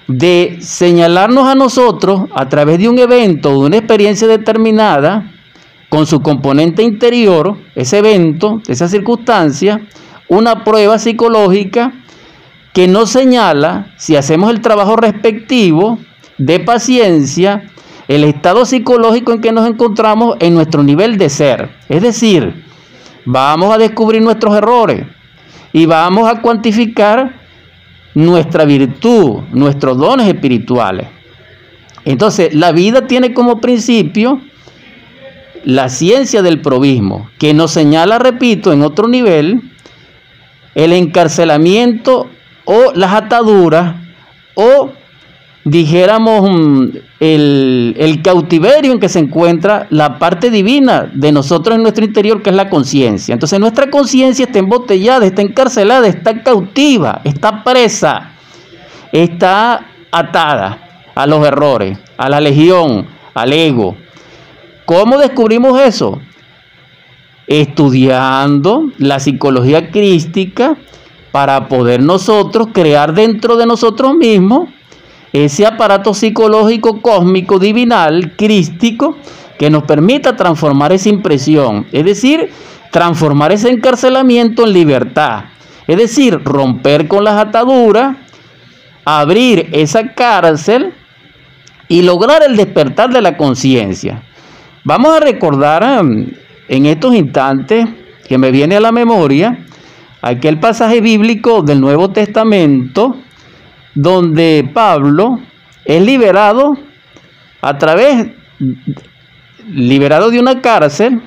de 0.08 0.58
señalarnos 0.62 1.48
a 1.48 1.54
nosotros 1.54 2.22
a 2.34 2.50
través 2.50 2.80
de 2.80 2.90
un 2.90 2.98
evento, 2.98 3.52
de 3.52 3.58
una 3.68 3.78
experiencia 3.78 4.28
determinada, 4.28 5.34
con 5.89 6.06
su 6.06 6.22
componente 6.22 6.84
interior, 6.84 7.58
ese 7.75 8.00
evento, 8.00 8.62
esa 8.67 8.88
circunstancia, 8.88 9.82
una 10.27 10.63
prueba 10.63 11.00
psicológica 11.00 11.94
que 12.74 12.88
nos 12.88 13.10
señala, 13.10 13.94
si 13.98 14.15
hacemos 14.15 14.51
el 14.51 14.62
trabajo 14.62 14.96
respectivo 14.96 15.98
de 16.38 16.60
paciencia, 16.60 17.72
el 18.08 18.24
estado 18.24 18.65
psicológico 18.65 19.32
en 19.32 19.41
que 19.41 19.51
nos 19.51 19.67
encontramos 19.67 20.38
en 20.39 20.53
nuestro 20.53 20.84
nivel 20.84 21.17
de 21.17 21.29
ser. 21.29 21.70
Es 21.89 22.01
decir, 22.01 22.65
vamos 23.25 23.74
a 23.74 23.77
descubrir 23.77 24.22
nuestros 24.22 24.56
errores 24.56 25.06
y 25.74 25.86
vamos 25.86 26.29
a 26.29 26.41
cuantificar 26.41 27.41
nuestra 28.13 28.65
virtud, 28.65 29.41
nuestros 29.51 29.98
dones 29.98 30.27
espirituales. 30.27 31.08
Entonces, 32.06 32.53
la 32.53 32.72
vida 32.72 33.06
tiene 33.06 33.34
como 33.34 33.60
principio 33.60 34.41
la 35.68 35.90
ciencia 35.90 36.42
del 36.42 36.62
probismo, 36.62 37.30
que 37.38 37.54
nos 37.54 37.72
señala, 37.72 38.20
repito, 38.20 38.72
en 38.72 38.84
otro 38.84 39.10
nivel, 39.10 39.64
el 40.76 40.94
encarcelamiento 40.94 42.30
o 42.64 42.94
las 42.96 43.12
ataduras 43.12 43.96
o 44.56 44.92
dijéramos 45.66 46.50
mm, 46.50 46.86
el, 47.20 47.96
el, 48.00 48.22
cautiverio 48.22 48.94
en 48.94 49.00
que 49.02 49.10
se 49.10 49.20
encuentra 49.20 49.88
la 49.90 50.18
parte 50.20 50.50
divina 50.50 51.12
de 51.14 51.34
nosotros 51.34 51.76
en 51.76 51.82
nuestro 51.82 52.06
interior, 52.06 52.42
que 52.42 52.52
es 52.52 52.56
la 52.56 52.70
conciencia. 52.70 53.34
Entonces 53.34 53.60
nuestra 53.60 53.90
conciencia 53.90 54.46
está 54.46 54.60
embotellada, 54.60 55.26
está 55.26 55.42
encarcelada, 55.42 56.08
está 56.08 56.44
cautiva, 56.44 57.20
está 57.26 57.66
presa, 57.66 58.32
está 59.12 59.86
atada 60.14 61.10
a 61.14 61.28
los 61.28 61.46
errores, 61.46 62.00
a 62.18 62.30
la 62.30 62.40
legión, 62.40 63.06
al 63.34 63.52
ego. 63.52 63.98
¿Cómo 64.88 65.17
descubrimos 65.17 65.78
eso? 65.82 66.21
Estudiando 67.45 68.89
la 68.97 69.19
psicología 69.19 69.91
crística 69.91 70.78
para 71.34 71.67
poder 71.67 72.02
nosotros 72.02 72.69
crear 72.71 73.13
dentro 73.13 73.58
de 73.58 73.65
nosotros 73.65 74.15
mismos 74.15 74.69
ese 75.34 75.65
aparato 75.65 76.13
psicológico 76.13 77.02
cósmico 77.02 77.60
divinal, 77.60 78.38
crístico, 78.38 79.17
que 79.60 79.69
nos 79.69 79.84
permita 79.84 80.38
transformar 80.38 80.93
esa 80.93 81.10
impresión, 81.10 81.86
es 81.91 82.06
decir, 82.06 82.50
transformar 82.89 83.52
ese 83.52 83.69
encarcelamiento 83.69 84.63
en 84.63 84.71
libertad, 84.71 85.43
es 85.86 85.97
decir, 85.97 86.41
romper 86.45 87.10
con 87.10 87.26
las 87.26 87.36
ataduras, 87.36 88.15
abrir 89.04 89.67
esa 89.73 90.13
cárcel 90.13 90.93
y 91.89 92.04
lograr 92.04 92.41
el 92.41 92.56
despertar 92.56 93.10
de 93.10 93.21
la 93.21 93.36
conciencia. 93.36 94.23
Vamos 94.88 95.17
a 95.17 95.19
recordar 95.19 96.02
um, 96.02 96.28
en 96.69 96.86
estos 96.86 97.13
instantes 97.13 97.86
que 98.26 98.38
me 98.38 98.52
viene 98.52 98.78
a 98.78 98.80
la 98.80 98.93
memoria 98.93 99.65
aquel 100.21 100.62
pasaje 100.62 101.02
bíblico 101.02 101.62
del 101.62 101.82
Nuevo 101.82 102.12
Testamento 102.12 103.17
donde 103.93 104.71
Pablo 104.73 105.41
es 105.84 106.02
liberado 106.02 106.78
a 107.60 107.78
través, 107.78 108.28
liberado 109.69 110.30
de 110.30 110.39
una 110.39 110.62
cárcel 110.62 111.21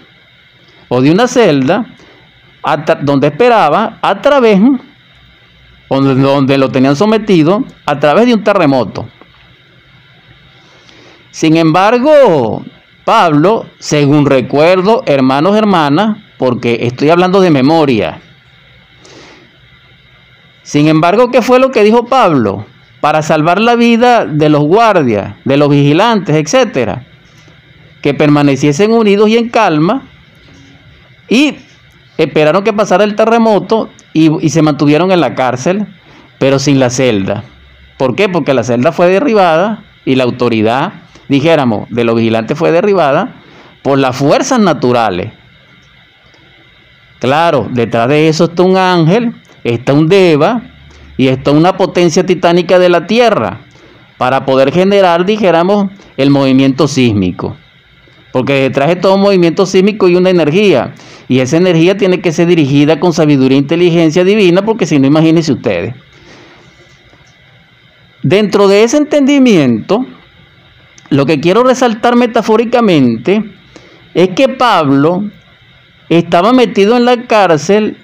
o 0.88 1.02
de 1.02 1.10
una 1.10 1.28
celda, 1.28 1.84
donde 3.02 3.26
esperaba, 3.26 3.98
a 4.00 4.22
través, 4.22 4.58
donde, 5.90 6.14
donde 6.14 6.56
lo 6.56 6.70
tenían 6.70 6.96
sometido, 6.96 7.62
a 7.84 7.98
través 7.98 8.24
de 8.24 8.32
un 8.32 8.42
terremoto. 8.42 9.06
Sin 11.30 11.58
embargo, 11.58 12.64
Pablo, 13.04 13.66
según 13.78 14.26
recuerdo, 14.26 15.02
hermanos, 15.06 15.56
hermanas, 15.56 16.18
porque 16.38 16.80
estoy 16.82 17.10
hablando 17.10 17.40
de 17.40 17.50
memoria, 17.50 18.20
sin 20.70 20.86
embargo, 20.86 21.32
¿qué 21.32 21.42
fue 21.42 21.58
lo 21.58 21.72
que 21.72 21.82
dijo 21.82 22.06
Pablo? 22.06 22.64
Para 23.00 23.22
salvar 23.22 23.60
la 23.60 23.74
vida 23.74 24.24
de 24.24 24.48
los 24.48 24.62
guardias, 24.62 25.34
de 25.44 25.56
los 25.56 25.68
vigilantes, 25.68 26.36
etcétera, 26.36 27.06
que 28.02 28.14
permaneciesen 28.14 28.92
unidos 28.92 29.28
y 29.30 29.36
en 29.36 29.48
calma 29.48 30.02
y 31.28 31.56
esperaron 32.18 32.62
que 32.62 32.72
pasara 32.72 33.02
el 33.02 33.16
terremoto 33.16 33.90
y, 34.12 34.30
y 34.46 34.50
se 34.50 34.62
mantuvieron 34.62 35.10
en 35.10 35.20
la 35.20 35.34
cárcel, 35.34 35.88
pero 36.38 36.60
sin 36.60 36.78
la 36.78 36.90
celda. 36.90 37.42
¿Por 37.96 38.14
qué? 38.14 38.28
Porque 38.28 38.54
la 38.54 38.62
celda 38.62 38.92
fue 38.92 39.08
derribada 39.08 39.82
y 40.04 40.14
la 40.14 40.22
autoridad, 40.22 40.92
dijéramos, 41.30 41.88
de 41.88 42.04
los 42.04 42.16
vigilantes 42.16 42.58
fue 42.58 42.72
derribada 42.72 43.36
por 43.82 43.98
las 43.98 44.14
fuerzas 44.14 44.60
naturales. 44.60 45.32
Claro, 47.20 47.68
detrás 47.70 48.08
de 48.08 48.28
eso 48.28 48.44
está 48.44 48.62
un 48.62 48.76
ángel 48.76 49.34
está 49.64 49.92
un 49.92 50.08
Deva 50.08 50.62
y 51.16 51.28
está 51.28 51.50
una 51.50 51.76
potencia 51.76 52.24
titánica 52.24 52.78
de 52.78 52.88
la 52.88 53.06
Tierra 53.06 53.60
para 54.16 54.44
poder 54.44 54.72
generar, 54.72 55.24
dijéramos, 55.24 55.90
el 56.16 56.30
movimiento 56.30 56.88
sísmico. 56.88 57.56
Porque 58.32 58.54
detrás 58.54 58.88
de 58.88 58.96
todo 58.96 59.16
movimiento 59.16 59.66
sísmico 59.66 60.06
hay 60.06 60.14
una 60.14 60.30
energía. 60.30 60.94
Y 61.26 61.40
esa 61.40 61.56
energía 61.56 61.96
tiene 61.96 62.20
que 62.20 62.32
ser 62.32 62.46
dirigida 62.46 63.00
con 63.00 63.12
sabiduría 63.12 63.56
e 63.56 63.60
inteligencia 63.60 64.24
divina, 64.24 64.62
porque 64.62 64.86
si 64.86 64.98
no, 64.98 65.06
imagínense 65.06 65.52
ustedes. 65.52 65.94
Dentro 68.22 68.68
de 68.68 68.84
ese 68.84 68.98
entendimiento, 68.98 70.06
lo 71.10 71.26
que 71.26 71.40
quiero 71.40 71.62
resaltar 71.64 72.16
metafóricamente 72.16 73.44
es 74.14 74.30
que 74.30 74.48
Pablo 74.48 75.24
estaba 76.08 76.52
metido 76.52 76.96
en 76.96 77.04
la 77.04 77.26
cárcel 77.26 77.96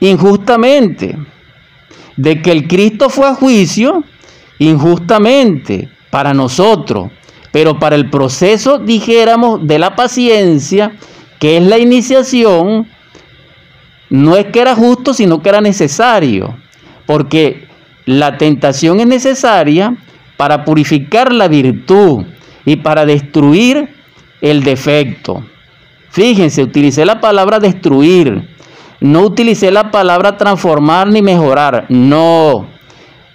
injustamente, 0.00 1.16
de 2.16 2.42
que 2.42 2.50
el 2.50 2.66
Cristo 2.66 3.08
fue 3.08 3.26
a 3.26 3.34
juicio 3.34 4.04
injustamente 4.58 5.88
para 6.10 6.34
nosotros, 6.34 7.10
pero 7.52 7.78
para 7.78 7.96
el 7.96 8.10
proceso, 8.10 8.78
dijéramos, 8.78 9.66
de 9.66 9.78
la 9.78 9.94
paciencia, 9.94 10.92
que 11.38 11.58
es 11.58 11.62
la 11.62 11.78
iniciación, 11.78 12.88
no 14.10 14.36
es 14.36 14.46
que 14.46 14.60
era 14.60 14.74
justo, 14.74 15.14
sino 15.14 15.42
que 15.42 15.48
era 15.48 15.60
necesario, 15.60 16.56
porque 17.06 17.68
la 18.04 18.36
tentación 18.38 19.00
es 19.00 19.06
necesaria 19.06 19.96
para 20.42 20.64
purificar 20.64 21.32
la 21.32 21.46
virtud 21.46 22.24
y 22.64 22.74
para 22.74 23.06
destruir 23.06 23.88
el 24.40 24.64
defecto. 24.64 25.44
Fíjense, 26.10 26.64
utilicé 26.64 27.04
la 27.04 27.20
palabra 27.20 27.60
destruir, 27.60 28.48
no 28.98 29.20
utilicé 29.20 29.70
la 29.70 29.92
palabra 29.92 30.36
transformar 30.36 31.06
ni 31.06 31.22
mejorar. 31.22 31.86
No. 31.90 32.66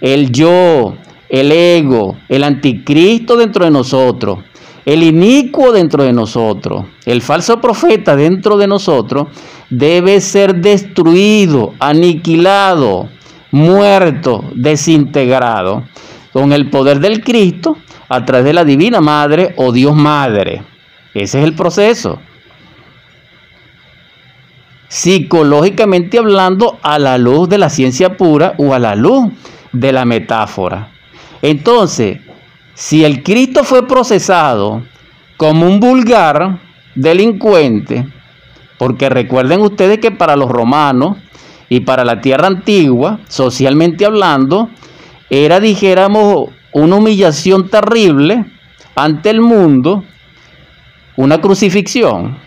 El 0.02 0.30
yo, 0.30 0.96
el 1.30 1.50
ego, 1.50 2.18
el 2.28 2.44
anticristo 2.44 3.38
dentro 3.38 3.64
de 3.64 3.70
nosotros, 3.70 4.40
el 4.84 5.02
inicuo 5.02 5.72
dentro 5.72 6.04
de 6.04 6.12
nosotros, 6.12 6.84
el 7.06 7.22
falso 7.22 7.58
profeta 7.58 8.16
dentro 8.16 8.58
de 8.58 8.66
nosotros, 8.66 9.28
debe 9.70 10.20
ser 10.20 10.56
destruido, 10.56 11.72
aniquilado, 11.78 13.08
muerto, 13.50 14.44
desintegrado. 14.54 15.84
Con 16.32 16.52
el 16.52 16.70
poder 16.70 17.00
del 17.00 17.22
Cristo 17.22 17.76
a 18.08 18.24
través 18.24 18.46
de 18.46 18.52
la 18.52 18.64
Divina 18.64 19.00
Madre 19.00 19.54
o 19.56 19.72
Dios 19.72 19.94
Madre. 19.94 20.62
Ese 21.14 21.38
es 21.38 21.44
el 21.44 21.54
proceso. 21.54 22.20
Psicológicamente 24.88 26.18
hablando, 26.18 26.78
a 26.82 26.98
la 26.98 27.18
luz 27.18 27.48
de 27.48 27.58
la 27.58 27.68
ciencia 27.68 28.16
pura 28.16 28.54
o 28.56 28.72
a 28.72 28.78
la 28.78 28.94
luz 28.94 29.32
de 29.72 29.92
la 29.92 30.04
metáfora. 30.04 30.88
Entonces, 31.42 32.20
si 32.74 33.04
el 33.04 33.22
Cristo 33.22 33.64
fue 33.64 33.86
procesado 33.86 34.82
como 35.36 35.66
un 35.66 35.80
vulgar 35.80 36.60
delincuente, 36.94 38.06
porque 38.78 39.08
recuerden 39.08 39.60
ustedes 39.60 39.98
que 39.98 40.10
para 40.10 40.36
los 40.36 40.50
romanos 40.50 41.16
y 41.68 41.80
para 41.80 42.04
la 42.04 42.20
tierra 42.20 42.46
antigua, 42.46 43.20
socialmente 43.28 44.06
hablando, 44.06 44.70
era, 45.30 45.60
dijéramos, 45.60 46.50
una 46.72 46.96
humillación 46.96 47.68
terrible 47.68 48.44
ante 48.94 49.30
el 49.30 49.40
mundo, 49.40 50.04
una 51.16 51.40
crucifixión. 51.40 52.38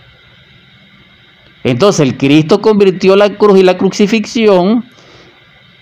Entonces 1.63 2.01
el 2.01 2.17
Cristo 2.17 2.61
convirtió 2.61 3.15
la 3.15 3.37
cruz 3.37 3.59
y 3.59 3.63
la 3.63 3.77
crucifixión 3.77 4.85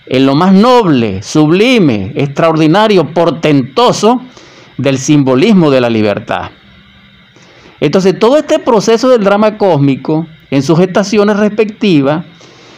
en 0.06 0.26
lo 0.26 0.34
más 0.34 0.52
noble, 0.52 1.22
sublime, 1.22 2.12
extraordinario, 2.16 3.14
portentoso 3.14 4.20
del 4.76 4.98
simbolismo 4.98 5.70
de 5.70 5.80
la 5.80 5.88
libertad. 5.88 6.50
Entonces 7.80 8.18
todo 8.18 8.36
este 8.36 8.58
proceso 8.58 9.08
del 9.08 9.24
drama 9.24 9.56
cósmico 9.56 10.26
en 10.50 10.62
sus 10.62 10.80
estaciones 10.80 11.36
respectivas 11.36 12.24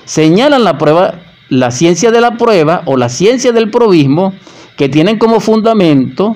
señalan 0.04 0.62
la 0.62 0.78
prueba, 0.78 1.14
la 1.52 1.70
ciencia 1.70 2.10
de 2.10 2.22
la 2.22 2.38
prueba 2.38 2.80
o 2.86 2.96
la 2.96 3.10
ciencia 3.10 3.52
del 3.52 3.68
probismo 3.68 4.32
que 4.78 4.88
tienen 4.88 5.18
como 5.18 5.38
fundamento 5.38 6.34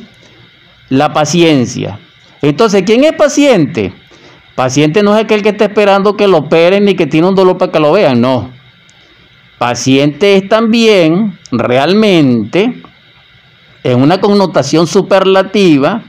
la 0.91 1.15
paciencia. 1.15 1.99
Entonces, 2.43 2.83
¿quién 2.85 3.03
es 3.03 3.15
paciente? 3.15 3.95
Paciente 4.55 5.03
no 5.03 5.17
es 5.17 5.25
aquel 5.25 5.41
que 5.41 5.49
está 5.49 5.65
esperando 5.65 6.19
que 6.19 6.29
lo 6.29 6.37
operen 6.37 6.85
ni 6.85 6.95
que 6.95 7.07
tiene 7.07 7.29
un 7.29 7.35
dolor 7.35 7.57
para 7.57 7.73
que 7.73 7.81
lo 7.81 7.93
vean, 7.93 8.21
no. 8.21 8.51
Paciente 9.57 10.37
es 10.37 10.51
también 10.51 11.39
realmente, 11.51 12.83
en 13.85 14.03
una 14.03 14.21
connotación 14.21 14.87
superlativa, 14.87 16.03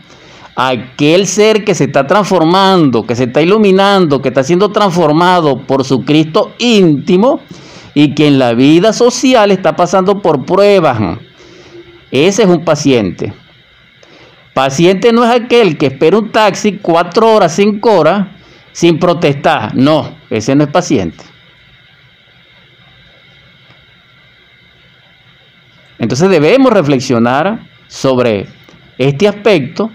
aquel 0.54 1.28
ser 1.28 1.63
que 1.63 1.76
se 1.76 1.86
está 1.86 2.06
transformando, 2.06 3.08
que 3.08 3.15
se 3.15 3.24
está 3.24 3.41
iluminando, 3.41 4.22
que 4.22 4.28
está 4.28 4.43
siendo 4.43 4.70
transformado 4.70 5.60
por 5.60 5.86
su 5.86 6.04
Cristo 6.04 6.52
íntimo 6.58 7.39
y 8.00 8.14
que 8.14 8.28
en 8.28 8.38
la 8.38 8.54
vida 8.54 8.94
social 8.94 9.50
está 9.50 9.76
pasando 9.76 10.22
por 10.22 10.46
pruebas. 10.46 11.18
Ese 12.12 12.44
es 12.44 12.48
un 12.48 12.64
paciente. 12.64 13.34
Paciente 14.54 15.12
no 15.12 15.26
es 15.26 15.32
aquel 15.32 15.80
que 15.80 15.88
espera 15.88 16.20
un 16.20 16.32
taxi 16.32 16.74
cuatro 16.74 17.34
horas, 17.34 17.56
cinco 17.56 17.98
horas 17.98 18.28
sin 18.72 19.00
protestar. 19.00 19.74
No, 19.74 20.16
ese 20.30 20.54
no 20.54 20.66
es 20.66 20.70
paciente. 20.70 21.24
Entonces 25.98 26.30
debemos 26.30 26.72
reflexionar 26.72 27.62
sobre 27.88 28.46
este 29.00 29.28
aspecto 29.28 29.90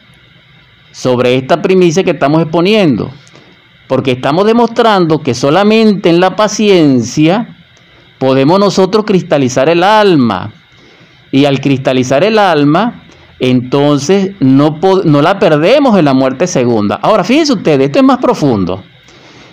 sobre 0.90 1.36
esta 1.36 1.62
primicia 1.62 2.02
que 2.02 2.10
estamos 2.10 2.42
exponiendo, 2.42 3.12
porque 3.86 4.10
estamos 4.10 4.44
demostrando 4.44 5.20
que 5.20 5.34
solamente 5.34 6.10
en 6.10 6.18
la 6.18 6.34
paciencia 6.34 7.60
podemos 8.22 8.60
nosotros 8.60 9.04
cristalizar 9.04 9.68
el 9.68 9.82
alma. 9.82 10.52
Y 11.32 11.44
al 11.44 11.60
cristalizar 11.60 12.22
el 12.22 12.38
alma, 12.38 13.02
entonces 13.40 14.36
no, 14.38 14.78
no 15.04 15.22
la 15.22 15.40
perdemos 15.40 15.98
en 15.98 16.04
la 16.04 16.14
muerte 16.14 16.46
segunda. 16.46 17.00
Ahora, 17.02 17.24
fíjense 17.24 17.54
ustedes, 17.54 17.86
esto 17.86 17.98
es 17.98 18.04
más 18.04 18.18
profundo. 18.18 18.84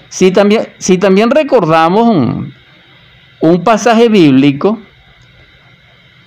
Si 0.08 0.30
también, 0.30 0.70
si 0.78 1.00
también 1.00 1.32
recordamos 1.32 2.54
un, 3.42 3.64
pasaje 3.64 4.08
bíblico 4.08 4.78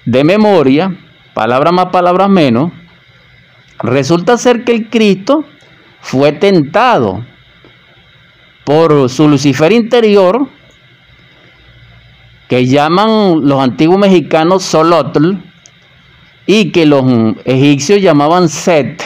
de 0.05 0.25
memoria, 0.25 0.97
palabras 1.35 1.73
más, 1.73 1.87
palabras 1.93 2.29
menos, 2.29 2.73
Resulta 3.85 4.37
ser 4.37 4.63
que 4.65 4.73
el 4.73 4.91
Cristo 4.91 5.45
fue 6.01 6.31
tentado 6.31 7.25
por 8.65 9.09
su 9.09 9.29
Lucifer 9.29 9.73
interior, 9.73 10.49
que 12.53 12.67
llaman 12.67 13.49
los 13.49 13.63
antiguos 13.63 13.99
mexicanos 13.99 14.63
Solotl, 14.63 15.37
y 16.45 16.71
que 16.71 16.85
los 16.85 17.03
egipcios 17.47 18.03
llamaban 18.03 18.51
Set. 18.51 19.03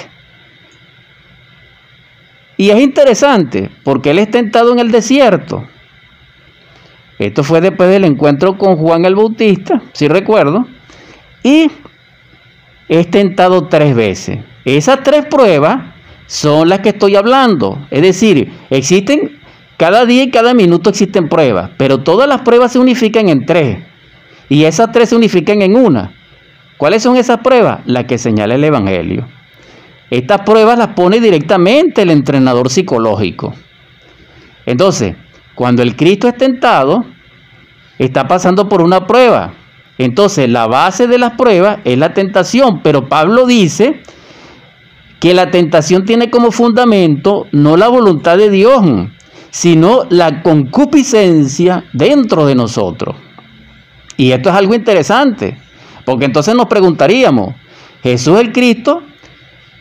Y 2.56 2.70
es 2.70 2.80
interesante, 2.80 3.70
porque 3.85 4.11
él 4.11 4.18
es 4.18 4.32
tentado 4.32 4.72
en 4.72 4.80
el 4.80 4.90
desierto. 4.90 5.64
Esto 7.20 7.44
fue 7.44 7.61
después 7.61 7.88
del 7.88 8.02
encuentro 8.02 8.59
con 8.59 8.78
Juan 8.78 9.04
el 9.04 9.14
Bautista, 9.14 9.80
si 9.92 10.09
recuerdo. 10.09 10.66
Y 11.44 11.70
es 12.88 13.11
tentado 13.12 13.68
tres 13.68 13.94
veces. 13.94 14.40
Esas 14.64 15.04
tres 15.04 15.24
pruebas 15.24 15.94
son 16.26 16.68
las 16.68 16.80
que 16.80 16.88
estoy 16.88 17.14
hablando. 17.14 17.87
Es 17.92 18.02
decir, 18.02 18.52
existen, 18.70 19.38
cada 19.76 20.06
día 20.06 20.22
y 20.22 20.30
cada 20.30 20.54
minuto 20.54 20.90
existen 20.90 21.28
pruebas, 21.28 21.70
pero 21.76 21.98
todas 21.98 22.28
las 22.28 22.40
pruebas 22.42 22.72
se 22.72 22.78
unifican 22.78 23.28
en 23.28 23.44
tres. 23.44 23.78
Y 24.48 24.64
esas 24.64 24.92
tres 24.92 25.10
se 25.10 25.16
unifican 25.16 25.60
en 25.60 25.76
una. 25.76 26.14
¿Cuáles 26.76 27.02
son 27.02 27.16
esas 27.16 27.40
pruebas? 27.40 27.80
Las 27.84 28.04
que 28.04 28.18
señala 28.18 28.54
el 28.54 28.64
Evangelio. 28.64 29.26
Estas 30.10 30.42
pruebas 30.42 30.78
las 30.78 30.88
pone 30.88 31.20
directamente 31.20 32.02
el 32.02 32.10
entrenador 32.10 32.70
psicológico. 32.70 33.54
Entonces, 34.64 35.16
cuando 35.54 35.82
el 35.82 35.96
Cristo 35.96 36.28
es 36.28 36.36
tentado, 36.36 37.04
está 37.98 38.28
pasando 38.28 38.68
por 38.68 38.82
una 38.82 39.06
prueba. 39.06 39.54
Entonces, 39.98 40.48
la 40.48 40.66
base 40.66 41.06
de 41.06 41.18
las 41.18 41.32
pruebas 41.32 41.78
es 41.84 41.98
la 41.98 42.14
tentación, 42.14 42.80
pero 42.82 43.08
Pablo 43.08 43.46
dice 43.46 44.02
que 45.18 45.34
la 45.34 45.50
tentación 45.50 46.04
tiene 46.04 46.30
como 46.30 46.50
fundamento 46.50 47.46
no 47.52 47.76
la 47.76 47.88
voluntad 47.88 48.36
de 48.36 48.50
Dios, 48.50 48.82
sino 49.50 50.04
la 50.11 50.42
concupiscencia 50.42 51.85
dentro 51.92 52.46
de 52.46 52.54
nosotros. 52.54 53.16
Y 54.16 54.32
esto 54.32 54.50
es 54.50 54.54
algo 54.54 54.74
interesante, 54.74 55.59
porque 56.04 56.24
entonces 56.24 56.54
nos 56.54 56.66
preguntaríamos, 56.66 57.54
Jesús 58.02 58.38
el 58.38 58.52
Cristo 58.52 59.02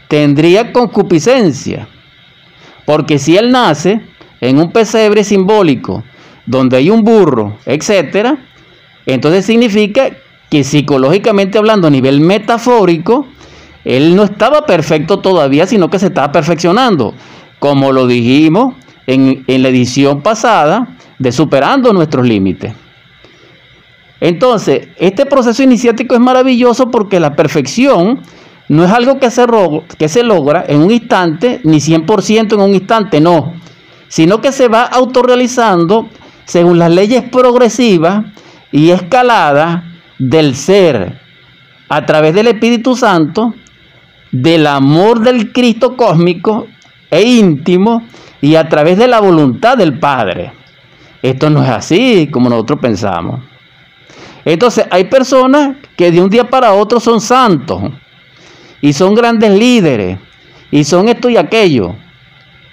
tendría 0.08 0.71
concupiscencia, 0.71 1.88
porque 2.86 3.19
si 3.19 3.38
Él 3.38 3.51
nace 3.51 4.01
en 4.41 4.60
un 4.60 4.71
pesebre 4.71 5.23
simbólico, 5.23 6.04
donde 6.45 6.78
hay 6.78 6.89
un 6.89 7.04
burro, 7.04 7.58
etcétera, 7.65 8.38
entonces 9.06 9.45
significa 9.45 10.10
que 10.49 10.63
psicológicamente 10.63 11.58
hablando 11.58 11.88
a 11.88 11.91
nivel 11.91 12.21
metafórico, 12.21 13.28
él 13.84 14.15
no 14.15 14.23
estaba 14.23 14.65
perfecto 14.65 15.19
todavía, 15.19 15.67
sino 15.67 15.89
que 15.89 15.99
se 15.99 16.08
estaba 16.08 16.32
perfeccionando, 16.32 17.13
como 17.60 17.91
lo 17.91 18.08
dijimos 18.08 18.75
en, 19.08 19.44
la 19.48 19.70
edición 19.70 20.22
pasada 20.22 20.98
de 21.20 21.32
Superando 21.32 21.94
nuestros 21.94 22.28
límites. 22.28 22.74
Entonces, 24.20 24.89
este 24.98 25.26
proceso 25.26 25.62
iniciático 25.63 26.15
es 26.15 26.22
maravilloso 26.22 26.89
porque 26.89 27.20
la 27.20 27.36
perfección 27.36 28.22
no 28.70 28.84
es 28.84 28.91
algo 28.91 29.20
que 29.20 29.30
se, 29.30 29.46
que 29.98 30.10
se 30.10 30.24
logra 30.24 30.65
en 30.68 30.82
un 30.82 30.91
instante, 30.91 31.62
ni 31.63 31.78
100% 31.78 32.54
en 32.54 32.60
un 32.60 32.74
instante, 32.74 33.22
no, 33.22 33.54
sino 34.08 34.41
que 34.41 34.52
se 34.52 34.68
va 34.68 34.84
autorrealizando 34.84 36.10
según 36.46 36.80
las 36.80 36.91
leyes 36.91 37.24
progresivas 37.24 38.26
y 38.72 38.89
escaladas 38.89 39.84
del 40.18 40.56
ser 40.56 41.20
a 41.89 42.06
través 42.06 42.34
del 42.34 42.48
Espíritu 42.48 42.96
Santo 42.96 43.54
del 44.32 44.68
amor 44.68 45.22
del 45.22 45.52
Cristo 45.54 45.96
cósmico 45.96 46.68
e 47.10 47.22
íntimo 47.24 48.04
y 48.45 48.55
a 48.58 48.69
través 48.69 48.99
de 48.99 49.08
la 49.08 49.19
voluntad 49.19 49.75
del 49.75 49.97
Padre. 49.97 50.51
Esto 51.23 51.49
no 51.49 51.63
es 51.63 51.69
así 51.69 52.29
como 52.31 52.47
nosotros 52.47 52.79
pensamos. 52.79 53.41
Entonces 54.45 54.86
hay 54.91 55.05
personas 55.05 55.77
que 55.97 56.12
de 56.12 56.21
un 56.21 56.29
día 56.29 56.47
para 56.47 56.73
otro 56.73 56.99
son 56.99 57.21
santos 57.21 57.81
y 58.81 58.93
son 58.93 59.15
grandes 59.15 59.49
líderes 59.49 60.19
y 60.69 60.84
son 60.84 61.10
esto 61.10 61.27
y 61.27 61.38
aquello. 61.38 61.95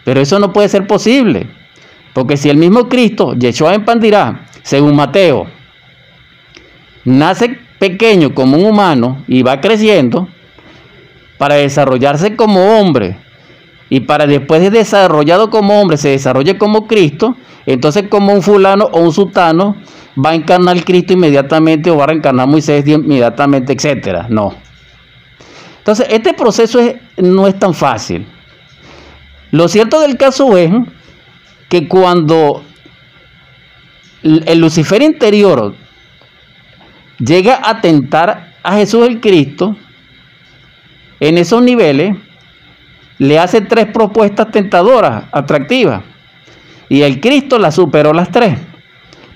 Pero 0.04 0.20
eso 0.20 0.38
no 0.38 0.52
puede 0.52 0.68
ser 0.68 0.86
posible. 0.86 1.46
Porque 2.12 2.36
si 2.36 2.50
el 2.50 2.58
mismo 2.58 2.90
Cristo, 2.90 3.32
Yeshua 3.32 3.72
en 3.72 3.86
Pandirá, 3.86 4.44
según 4.62 4.94
Mateo, 4.94 5.46
nace 7.06 7.58
pequeño 7.78 8.34
como 8.34 8.58
un 8.58 8.66
humano 8.66 9.24
y 9.26 9.42
va 9.42 9.58
creciendo, 9.62 10.28
para 11.38 11.54
desarrollarse 11.54 12.36
como 12.36 12.78
hombre 12.78 13.16
y 13.92 14.00
para 14.00 14.26
después 14.26 14.62
de 14.62 14.70
desarrollado 14.70 15.50
como 15.50 15.78
hombre 15.78 15.98
se 15.98 16.08
desarrolle 16.08 16.56
como 16.56 16.86
Cristo, 16.86 17.36
entonces 17.66 18.04
como 18.08 18.32
un 18.32 18.40
fulano 18.40 18.88
o 18.90 19.00
un 19.00 19.12
sultano 19.12 19.76
va 20.16 20.30
a 20.30 20.34
encarnar 20.34 20.82
Cristo 20.82 21.12
inmediatamente 21.12 21.90
o 21.90 21.98
va 21.98 22.04
a 22.04 22.06
reencarnar 22.06 22.48
Moisés 22.48 22.88
inmediatamente, 22.88 23.74
etcétera. 23.74 24.28
No. 24.30 24.54
Entonces, 25.76 26.06
este 26.08 26.32
proceso 26.32 26.80
no 27.18 27.46
es 27.46 27.58
tan 27.58 27.74
fácil. 27.74 28.26
Lo 29.50 29.68
cierto 29.68 30.00
del 30.00 30.16
caso 30.16 30.56
es 30.56 30.72
que 31.68 31.86
cuando 31.86 32.64
el 34.22 34.58
Lucifer 34.58 35.02
interior 35.02 35.74
llega 37.18 37.60
a 37.62 37.82
tentar 37.82 38.54
a 38.62 38.76
Jesús 38.76 39.06
el 39.06 39.20
Cristo, 39.20 39.76
en 41.20 41.36
esos 41.36 41.62
niveles 41.62 42.16
le 43.18 43.38
hace 43.38 43.60
tres 43.60 43.86
propuestas 43.86 44.50
tentadoras, 44.50 45.24
atractivas. 45.32 46.02
Y 46.88 47.02
el 47.02 47.20
Cristo 47.20 47.58
las 47.58 47.74
superó 47.74 48.12
las 48.12 48.30
tres. 48.30 48.58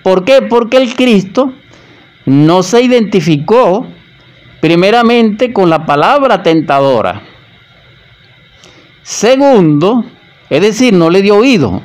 ¿Por 0.03 0.25
qué? 0.25 0.43
Porque 0.43 0.77
el 0.77 0.95
Cristo 0.95 1.53
no 2.27 2.63
se 2.63 2.83
identificó 2.83 3.87
primeramente 4.61 5.53
con 5.53 5.71
la 5.71 5.87
palabra 5.87 6.43
tentadora. 6.43 7.23
Segundo, 9.03 10.05
es 10.51 10.61
decir, 10.61 10.93
no 10.93 11.11
le 11.11 11.23
dio 11.23 11.37
oído. 11.37 11.83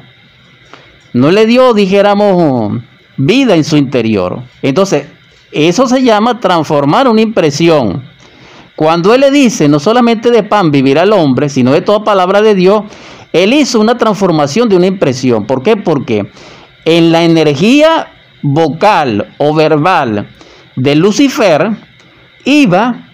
No 1.14 1.30
le 1.32 1.46
dio, 1.46 1.74
dijéramos, 1.74 2.82
vida 3.18 3.56
en 3.56 3.64
su 3.64 3.78
interior. 3.78 4.42
Entonces, 4.62 5.08
eso 5.52 5.88
se 5.88 6.02
llama 6.02 6.40
transformar 6.40 7.08
una 7.08 7.22
impresión. 7.22 8.04
Cuando 8.82 9.14
Él 9.14 9.22
le 9.22 9.30
dice, 9.30 9.68
no 9.68 9.80
solamente 9.80 10.32
de 10.32 10.42
pan 10.42 10.72
vivirá 10.72 11.04
el 11.04 11.14
hombre, 11.14 11.50
sino 11.50 11.72
de 11.72 11.82
toda 11.82 12.04
palabra 12.04 12.42
de 12.42 12.56
Dios, 12.56 12.82
Él 13.32 13.54
hizo 13.54 13.80
una 13.80 13.96
transformación 13.96 14.70
de 14.70 14.76
una 14.76 14.88
impresión. 14.88 15.46
¿Por 15.46 15.62
qué? 15.62 15.78
Porque 15.78 16.32
en 16.84 17.12
la 17.12 17.24
energía 17.24 18.08
vocal 18.42 19.36
o 19.38 19.54
verbal 19.54 20.30
de 20.76 20.96
Lucifer 20.96 21.70
iba 22.44 23.08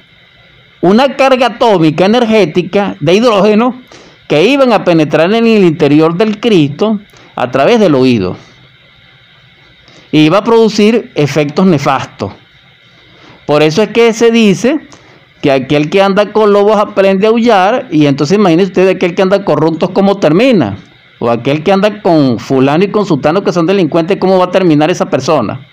una 0.79 1.17
carga 1.17 1.47
atómica 1.47 2.05
energética 2.05 2.95
de 3.01 3.15
hidrógeno 3.15 3.81
que 4.29 4.45
iban 4.45 4.71
a 4.71 4.85
penetrar 4.85 5.33
en 5.33 5.45
el 5.47 5.65
interior 5.65 6.15
del 6.15 6.39
Cristo 6.39 7.01
a 7.35 7.51
través 7.51 7.81
del 7.81 7.95
oído 7.95 8.37
y 10.13 10.19
iba 10.19 10.37
a 10.37 10.43
producir 10.45 11.11
efectos 11.13 11.65
nefastos. 11.65 12.31
Por 13.45 13.63
eso 13.63 13.81
es 13.81 13.89
que 13.89 14.13
se 14.13 14.31
dice 14.31 14.87
que 15.41 15.51
aquel 15.51 15.89
que 15.89 16.01
anda 16.01 16.31
con 16.31 16.51
lobos 16.51 16.77
aprende 16.77 17.27
a 17.27 17.29
aullar 17.29 17.87
y 17.91 18.07
entonces 18.07 18.37
imagínense 18.37 18.71
ustedes 18.71 18.95
aquel 18.95 19.15
que 19.15 19.21
anda 19.21 19.45
corruptos 19.45 19.91
cómo 19.91 20.19
termina. 20.19 20.77
O 21.19 21.31
aquel 21.31 21.63
que 21.63 21.71
anda 21.71 22.01
con 22.01 22.37
fulano 22.37 22.83
y 22.83 22.89
con 22.89 23.05
sultano 23.05 23.43
que 23.43 23.51
son 23.51 23.65
delincuentes, 23.65 24.17
¿cómo 24.17 24.37
va 24.37 24.45
a 24.45 24.51
terminar 24.51 24.91
esa 24.91 25.09
persona? 25.09 25.67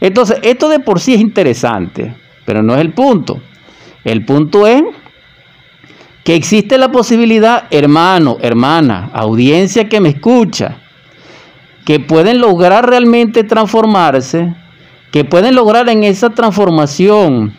Entonces, 0.00 0.38
esto 0.42 0.68
de 0.68 0.80
por 0.80 0.98
sí 0.98 1.14
es 1.14 1.20
interesante, 1.20 2.14
pero 2.44 2.62
no 2.62 2.74
es 2.74 2.80
el 2.80 2.92
punto. 2.92 3.40
El 4.02 4.24
punto 4.24 4.66
es 4.66 4.82
que 6.24 6.34
existe 6.34 6.78
la 6.78 6.90
posibilidad, 6.90 7.64
hermano, 7.70 8.38
hermana, 8.40 9.10
audiencia 9.12 9.88
que 9.90 10.00
me 10.00 10.08
escucha, 10.08 10.78
que 11.84 12.00
pueden 12.00 12.40
lograr 12.40 12.88
realmente 12.88 13.44
transformarse, 13.44 14.54
que 15.10 15.24
pueden 15.24 15.54
lograr 15.54 15.88
en 15.90 16.02
esa 16.02 16.30
transformación 16.30 17.54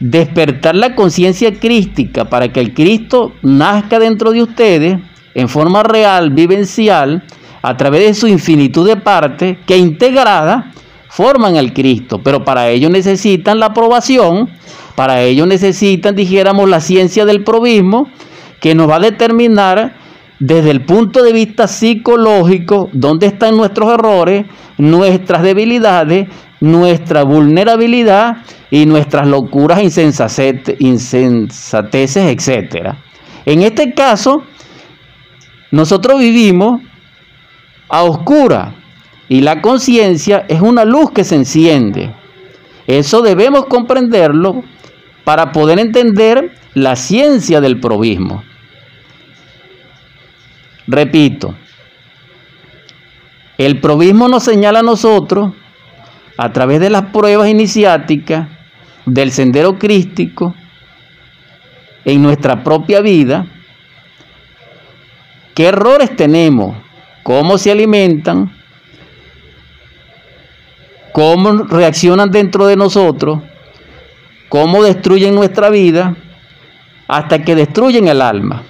despertar 0.00 0.74
la 0.74 0.94
conciencia 0.94 1.58
crística 1.58 2.24
para 2.24 2.52
que 2.52 2.60
el 2.60 2.74
Cristo 2.74 3.32
nazca 3.42 3.98
dentro 3.98 4.32
de 4.32 4.42
ustedes 4.42 4.98
en 5.34 5.48
forma 5.48 5.82
real, 5.82 6.30
vivencial, 6.30 7.22
a 7.62 7.76
través 7.76 8.06
de 8.06 8.14
su 8.14 8.26
infinitud 8.28 8.86
de 8.86 8.96
partes 8.96 9.58
que 9.66 9.76
integrada 9.76 10.72
forman 11.08 11.56
el 11.56 11.72
Cristo, 11.72 12.20
pero 12.22 12.44
para 12.44 12.68
ello 12.68 12.90
necesitan 12.90 13.58
la 13.58 13.66
aprobación, 13.66 14.50
para 14.96 15.22
ello 15.22 15.46
necesitan, 15.46 16.14
dijéramos, 16.14 16.68
la 16.68 16.80
ciencia 16.80 17.24
del 17.24 17.42
probismo, 17.42 18.10
que 18.60 18.74
nos 18.74 18.90
va 18.90 18.96
a 18.96 19.00
determinar 19.00 19.94
desde 20.38 20.70
el 20.70 20.84
punto 20.84 21.22
de 21.22 21.32
vista 21.32 21.68
psicológico, 21.68 22.88
dónde 22.92 23.26
están 23.26 23.56
nuestros 23.56 23.92
errores, 23.92 24.46
nuestras 24.78 25.42
debilidades, 25.42 26.28
nuestra 26.60 27.22
vulnerabilidad 27.22 28.38
y 28.70 28.86
nuestras 28.86 29.28
locuras, 29.28 29.82
insensateces, 29.82 32.16
etc. 32.16 32.94
En 33.44 33.62
este 33.62 33.94
caso, 33.94 34.42
nosotros 35.70 36.18
vivimos 36.18 36.80
a 37.88 38.02
oscura 38.02 38.74
y 39.28 39.42
la 39.42 39.60
conciencia 39.60 40.44
es 40.48 40.60
una 40.60 40.84
luz 40.84 41.12
que 41.12 41.24
se 41.24 41.36
enciende. 41.36 42.12
Eso 42.86 43.22
debemos 43.22 43.66
comprenderlo 43.66 44.62
para 45.24 45.52
poder 45.52 45.78
entender 45.78 46.52
la 46.74 46.96
ciencia 46.96 47.60
del 47.60 47.80
probismo. 47.80 48.42
Repito, 50.86 51.54
el 53.56 53.80
probismo 53.80 54.28
nos 54.28 54.44
señala 54.44 54.80
a 54.80 54.82
nosotros, 54.82 55.52
a 56.36 56.52
través 56.52 56.80
de 56.80 56.90
las 56.90 57.06
pruebas 57.06 57.48
iniciáticas 57.48 58.48
del 59.06 59.32
sendero 59.32 59.78
crístico, 59.78 60.54
en 62.04 62.22
nuestra 62.22 62.62
propia 62.62 63.00
vida, 63.00 63.46
qué 65.54 65.68
errores 65.68 66.14
tenemos, 66.16 66.76
cómo 67.22 67.56
se 67.56 67.70
alimentan, 67.70 68.52
cómo 71.12 71.52
reaccionan 71.62 72.30
dentro 72.30 72.66
de 72.66 72.76
nosotros, 72.76 73.40
cómo 74.50 74.82
destruyen 74.82 75.34
nuestra 75.34 75.70
vida, 75.70 76.14
hasta 77.08 77.42
que 77.42 77.54
destruyen 77.54 78.08
el 78.08 78.20
alma 78.20 78.64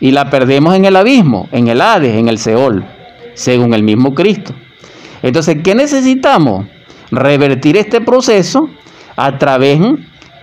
y 0.00 0.10
la 0.12 0.30
perdemos 0.30 0.74
en 0.74 0.86
el 0.86 0.96
abismo, 0.96 1.48
en 1.52 1.68
el 1.68 1.80
Hades, 1.80 2.16
en 2.16 2.28
el 2.28 2.38
Seol, 2.38 2.84
según 3.34 3.74
el 3.74 3.82
mismo 3.82 4.14
Cristo. 4.14 4.54
Entonces, 5.22 5.58
¿qué 5.62 5.74
necesitamos? 5.74 6.66
Revertir 7.10 7.76
este 7.76 8.00
proceso 8.00 8.70
a 9.16 9.36
través 9.38 9.80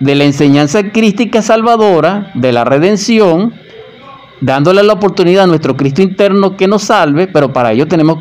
de 0.00 0.14
la 0.14 0.24
enseñanza 0.24 0.90
crística 0.90 1.42
salvadora, 1.42 2.30
de 2.34 2.52
la 2.52 2.64
redención, 2.64 3.54
dándole 4.40 4.82
la 4.84 4.92
oportunidad 4.92 5.44
a 5.44 5.46
nuestro 5.48 5.76
Cristo 5.76 6.02
interno 6.02 6.56
que 6.56 6.68
nos 6.68 6.84
salve, 6.84 7.26
pero 7.26 7.52
para 7.52 7.72
ello 7.72 7.88
tenemos 7.88 8.18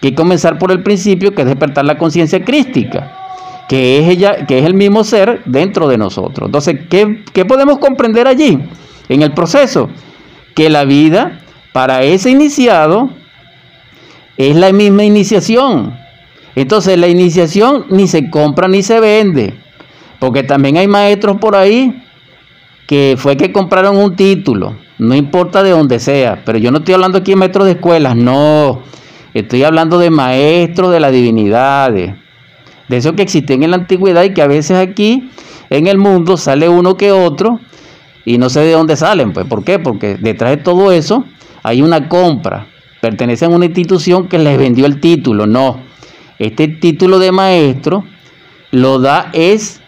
que 0.00 0.14
comenzar 0.14 0.58
por 0.58 0.72
el 0.72 0.82
principio, 0.82 1.34
que 1.34 1.42
es 1.42 1.48
despertar 1.48 1.84
la 1.84 1.96
conciencia 1.98 2.44
crística, 2.44 3.12
que 3.68 4.00
es, 4.00 4.08
ella, 4.08 4.46
que 4.46 4.58
es 4.58 4.64
el 4.64 4.74
mismo 4.74 5.04
ser 5.04 5.42
dentro 5.44 5.86
de 5.86 5.98
nosotros. 5.98 6.48
Entonces, 6.48 6.80
¿qué, 6.88 7.22
¿qué 7.32 7.44
podemos 7.44 7.78
comprender 7.78 8.26
allí 8.26 8.58
en 9.08 9.22
el 9.22 9.32
proceso? 9.32 9.88
Que 10.56 10.70
la 10.70 10.86
vida 10.86 11.38
para 11.72 12.02
ese 12.02 12.30
iniciado 12.30 13.10
es 14.38 14.56
la 14.56 14.72
misma 14.72 15.04
iniciación. 15.04 15.94
Entonces 16.54 16.98
la 16.98 17.08
iniciación 17.08 17.84
ni 17.90 18.08
se 18.08 18.30
compra 18.30 18.66
ni 18.66 18.82
se 18.82 18.98
vende, 18.98 19.54
porque 20.18 20.42
también 20.42 20.78
hay 20.78 20.88
maestros 20.88 21.36
por 21.36 21.54
ahí 21.54 22.02
que 22.86 23.16
fue 23.18 23.36
que 23.36 23.52
compraron 23.52 23.98
un 23.98 24.16
título, 24.16 24.74
no 24.98 25.14
importa 25.14 25.62
de 25.62 25.70
dónde 25.70 25.98
sea, 25.98 26.42
pero 26.46 26.56
yo 26.56 26.70
no 26.70 26.78
estoy 26.78 26.94
hablando 26.94 27.18
aquí 27.18 27.32
de 27.32 27.36
maestros 27.36 27.66
de 27.66 27.72
escuelas, 27.72 28.16
no, 28.16 28.80
estoy 29.34 29.62
hablando 29.62 29.98
de 29.98 30.08
maestros 30.08 30.90
de 30.90 31.00
las 31.00 31.12
divinidades, 31.12 32.14
de 32.88 32.96
eso 32.96 33.14
que 33.14 33.22
existen 33.22 33.62
en 33.62 33.72
la 33.72 33.76
antigüedad 33.76 34.24
y 34.24 34.32
que 34.32 34.40
a 34.40 34.46
veces 34.46 34.78
aquí 34.78 35.30
en 35.68 35.86
el 35.86 35.98
mundo 35.98 36.38
sale 36.38 36.70
uno 36.70 36.96
que 36.96 37.12
otro 37.12 37.60
y 38.26 38.38
no 38.38 38.50
sé 38.50 38.60
de 38.60 38.72
dónde 38.72 38.96
salen, 38.96 39.32
pues 39.32 39.46
¿por 39.46 39.64
qué? 39.64 39.78
Porque 39.78 40.16
detrás 40.16 40.50
de 40.50 40.56
todo 40.58 40.90
eso 40.90 41.24
hay 41.62 41.80
una 41.80 42.08
compra, 42.08 42.66
pertenecen 43.00 43.52
a 43.52 43.56
una 43.56 43.66
institución 43.66 44.28
que 44.28 44.38
les 44.38 44.58
vendió 44.58 44.84
el 44.84 45.00
título, 45.00 45.46
no. 45.46 45.80
Este 46.38 46.66
título 46.66 47.20
de 47.20 47.30
maestro 47.32 48.04
lo 48.72 48.98
da 48.98 49.30
es 49.32 49.80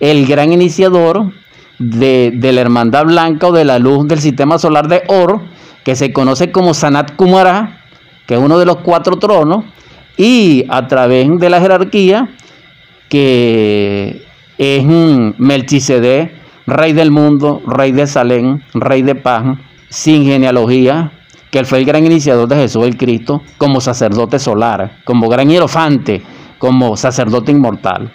el 0.00 0.26
gran 0.26 0.52
iniciador 0.52 1.32
de, 1.78 2.32
la 2.52 2.60
hermandad 2.60 3.06
blanca 3.06 3.46
o 3.46 3.52
de 3.52 3.64
la 3.64 3.78
luz 3.78 4.08
del 4.08 4.18
sistema 4.18 4.58
solar 4.58 4.88
de 4.88 5.04
oro, 5.06 5.42
que 5.84 5.94
se 5.94 6.12
conoce 6.12 6.50
como 6.50 6.74
Sanat 6.74 7.14
Kumara, 7.14 7.84
que 8.26 8.34
es 8.34 8.40
uno 8.40 8.58
de 8.58 8.66
los 8.66 8.78
cuatro 8.78 9.16
tronos, 9.16 9.64
y 10.16 10.64
a 10.68 10.88
través 10.88 11.28
de 11.38 11.50
la 11.50 11.60
jerarquía, 11.60 12.30
que 13.08 14.26
es 14.58 14.84
Melchizedek, 15.38 16.45
rey 16.66 16.92
del 16.92 17.10
mundo, 17.10 17.62
rey 17.66 17.92
de 17.92 18.06
Salén, 18.06 18.62
rey 18.74 19.02
de 19.02 19.14
paz, 19.14 19.58
sin 19.88 20.24
genealogía, 20.24 21.12
que 21.50 21.58
él 21.60 21.66
fue 21.66 21.78
el 21.78 21.84
gran 21.84 22.04
iniciador 22.04 22.48
de 22.48 22.56
Jesús 22.56 22.84
el 22.84 22.96
Cristo 22.96 23.42
como 23.56 23.80
sacerdote 23.80 24.38
solar, 24.38 24.98
como 25.04 25.28
gran 25.28 25.48
hierofante, 25.48 26.22
como 26.58 26.96
sacerdote 26.96 27.52
inmortal. 27.52 28.12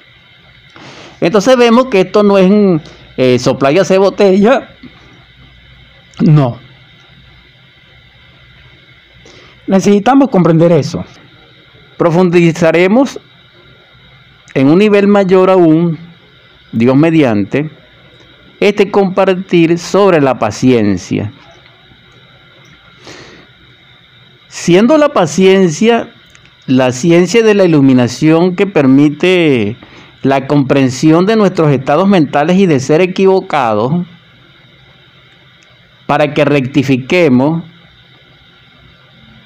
Entonces 1.22 1.56
vemos 1.56 1.86
que 1.86 2.02
esto 2.02 2.24
no 2.24 2.38
es 2.38 2.52
eh, 3.18 3.40
soplayas 3.40 3.88
de 3.90 3.98
botella, 3.98 4.70
no. 6.22 6.60
Necesitamos 9.68 10.30
comprender 10.30 10.72
eso. 10.72 11.06
Profundizaremos 11.98 13.20
en 14.54 14.68
un 14.68 14.80
nivel 14.80 15.08
mayor 15.08 15.50
aún, 15.50 15.98
Dios 16.72 16.96
mediante, 16.96 17.70
este 18.62 18.90
compartir 18.90 19.78
sobre 19.78 20.22
la 20.22 20.40
paciencia. 20.40 21.34
Siendo 24.48 24.98
la 24.98 25.10
paciencia 25.10 26.10
la 26.68 26.92
ciencia 26.92 27.44
de 27.44 27.54
la 27.54 27.66
iluminación 27.66 28.56
que 28.56 28.68
permite 28.68 29.76
la 30.22 30.48
comprensión 30.48 31.26
de 31.26 31.36
nuestros 31.36 31.72
estados 31.72 32.08
mentales 32.08 32.58
y 32.58 32.66
de 32.66 32.80
ser 32.80 33.02
equivocados 33.02 34.06
para 36.06 36.34
que 36.34 36.46
rectifiquemos 36.46 37.64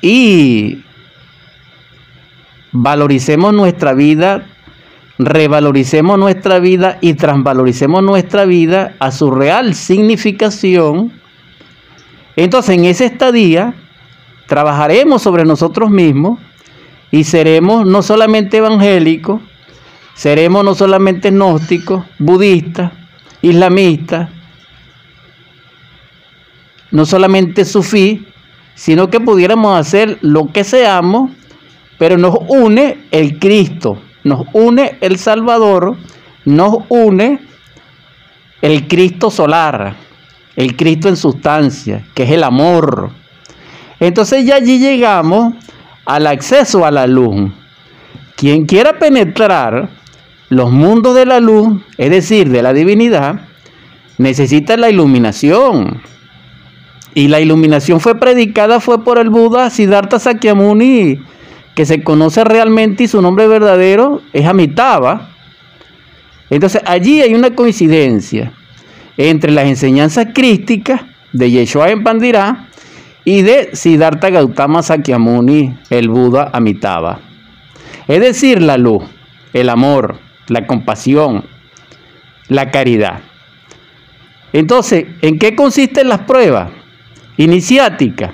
y 0.01 0.83
valoricemos 2.71 3.53
nuestra 3.53 3.93
vida, 3.93 4.45
revaloricemos 5.17 6.19
nuestra 6.19 6.59
vida 6.59 6.97
y 7.01 7.13
transvaloricemos 7.13 8.03
nuestra 8.03 8.45
vida 8.45 8.95
a 8.99 9.11
su 9.11 9.31
real 9.31 9.73
significación, 9.75 11.13
entonces 12.35 12.77
en 12.77 12.85
ese 12.85 13.05
estadía 13.05 13.73
trabajaremos 14.47 15.21
sobre 15.21 15.45
nosotros 15.45 15.89
mismos 15.89 16.39
y 17.11 17.23
seremos 17.23 17.85
no 17.85 18.01
solamente 18.01 18.57
evangélicos, 18.57 19.41
seremos 20.15 20.63
no 20.65 20.75
solamente 20.75 21.31
gnósticos, 21.31 22.05
budistas, 22.19 22.91
islamistas, 23.41 24.29
no 26.91 27.05
solamente 27.05 27.63
sufí, 27.63 28.25
sino 28.73 29.09
que 29.09 29.19
pudiéramos 29.21 29.79
hacer 29.79 30.17
lo 30.21 30.51
que 30.51 30.63
seamos, 30.63 31.31
pero 31.97 32.17
nos 32.17 32.35
une 32.49 33.05
el 33.11 33.39
Cristo, 33.39 34.01
nos 34.25 34.47
une 34.53 34.97
el 35.01 35.17
Salvador, 35.17 35.95
nos 36.45 36.79
une 36.89 37.39
el 38.61 38.87
Cristo 38.87 39.29
solar, 39.29 39.95
el 40.55 40.75
Cristo 40.75 41.09
en 41.09 41.15
sustancia, 41.15 42.03
que 42.15 42.23
es 42.23 42.31
el 42.31 42.43
amor. 42.43 43.11
Entonces 43.99 44.43
ya 44.43 44.55
allí 44.55 44.79
llegamos 44.79 45.53
al 46.05 46.25
acceso 46.25 46.85
a 46.85 46.91
la 46.91 47.05
luz. 47.05 47.51
Quien 48.35 48.65
quiera 48.65 48.97
penetrar 48.97 49.89
los 50.49 50.71
mundos 50.71 51.13
de 51.15 51.27
la 51.27 51.39
luz, 51.39 51.83
es 51.97 52.09
decir, 52.09 52.49
de 52.49 52.63
la 52.63 52.73
divinidad, 52.73 53.41
necesita 54.17 54.75
la 54.75 54.89
iluminación. 54.89 56.01
Y 57.13 57.27
la 57.27 57.39
iluminación 57.39 57.99
fue 57.99 58.19
predicada 58.19 58.79
fue 58.79 59.03
por 59.03 59.19
el 59.19 59.29
Buda 59.29 59.69
Siddhartha 59.69 60.17
Sakyamuni, 60.17 61.21
que 61.75 61.85
se 61.85 62.03
conoce 62.03 62.43
realmente 62.43 63.03
y 63.03 63.07
su 63.07 63.21
nombre 63.21 63.47
verdadero 63.47 64.21
es 64.33 64.45
Amitabha. 64.45 65.29
Entonces 66.49 66.81
allí 66.85 67.21
hay 67.21 67.33
una 67.33 67.53
coincidencia 67.53 68.51
entre 69.17 69.51
las 69.51 69.65
enseñanzas 69.65 70.27
crísticas 70.33 71.01
de 71.33 71.51
Yeshua 71.51 71.89
en 71.89 72.03
Pandirá 72.03 72.69
y 73.23 73.41
de 73.41 73.69
Siddhartha 73.73 74.29
Gautama 74.29 74.81
Sakyamuni, 74.81 75.75
el 75.89 76.09
Buda 76.09 76.49
Amitabha. 76.53 77.19
Es 78.07 78.21
decir, 78.21 78.61
la 78.61 78.77
luz, 78.77 79.03
el 79.53 79.69
amor, 79.69 80.19
la 80.47 80.67
compasión, 80.67 81.45
la 82.47 82.71
caridad. 82.71 83.21
Entonces, 84.53 85.05
¿en 85.21 85.39
qué 85.39 85.55
consisten 85.55 86.07
las 86.07 86.19
pruebas? 86.19 86.69
iniciática, 87.37 88.33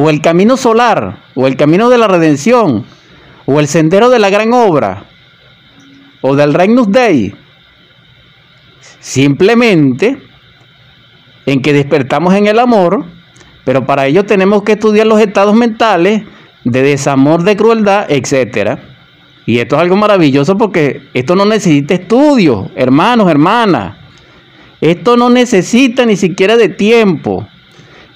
o 0.00 0.08
el 0.08 0.22
camino 0.22 0.56
solar, 0.56 1.18
o 1.34 1.46
el 1.46 1.56
camino 1.56 1.90
de 1.90 1.98
la 1.98 2.08
redención, 2.08 2.86
o 3.44 3.60
el 3.60 3.68
sendero 3.68 4.08
de 4.08 4.18
la 4.18 4.30
gran 4.30 4.54
obra, 4.54 5.04
o 6.22 6.34
del 6.34 6.54
Regnus 6.54 6.90
Dei. 6.90 7.34
Simplemente 8.98 10.16
en 11.44 11.60
que 11.60 11.74
despertamos 11.74 12.32
en 12.34 12.46
el 12.46 12.58
amor, 12.58 13.04
pero 13.64 13.84
para 13.84 14.06
ello 14.06 14.24
tenemos 14.24 14.62
que 14.62 14.72
estudiar 14.72 15.06
los 15.06 15.20
estados 15.20 15.54
mentales 15.54 16.22
de 16.64 16.82
desamor, 16.82 17.42
de 17.42 17.56
crueldad, 17.56 18.06
etc. 18.10 18.78
Y 19.44 19.58
esto 19.58 19.76
es 19.76 19.82
algo 19.82 19.96
maravilloso 19.96 20.56
porque 20.56 21.08
esto 21.12 21.36
no 21.36 21.44
necesita 21.44 21.92
estudio, 21.92 22.70
hermanos, 22.74 23.30
hermanas. 23.30 23.98
Esto 24.80 25.18
no 25.18 25.28
necesita 25.28 26.06
ni 26.06 26.16
siquiera 26.16 26.56
de 26.56 26.70
tiempo. 26.70 27.46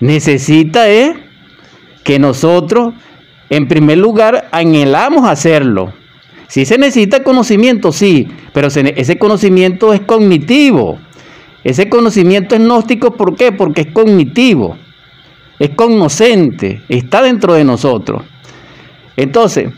Necesita 0.01 0.89
es 0.89 1.24
que 2.05 2.19
nosotros, 2.19 2.95
en 3.51 3.67
primer 3.67 3.99
lugar, 3.99 4.49
anhelamos 4.53 5.27
hacerlo. 5.27 5.93
Si 6.47 6.65
se 6.67 6.79
necesita 6.79 7.25
conocimiento, 7.25 7.91
sí, 7.91 8.29
pero 8.53 8.69
ese 8.69 9.19
conocimiento 9.19 9.93
es 9.93 10.03
cognitivo. 10.03 11.01
Ese 11.65 11.89
conocimiento 11.89 12.55
es 12.55 12.61
gnóstico, 12.61 13.17
¿por 13.17 13.37
qué? 13.37 13.51
Porque 13.51 13.81
es 13.81 13.87
cognitivo, 13.89 14.77
es 15.59 15.71
cognoscente, 15.71 16.83
está 16.91 17.23
dentro 17.23 17.55
de 17.55 17.65
nosotros. 17.65 18.23
Entonces, 19.17 19.71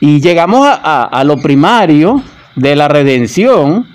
y 0.00 0.20
llegamos 0.20 0.66
a, 0.66 1.04
a 1.04 1.24
lo 1.24 1.36
primario 1.36 2.20
de 2.56 2.74
la 2.74 2.88
redención, 2.88 3.86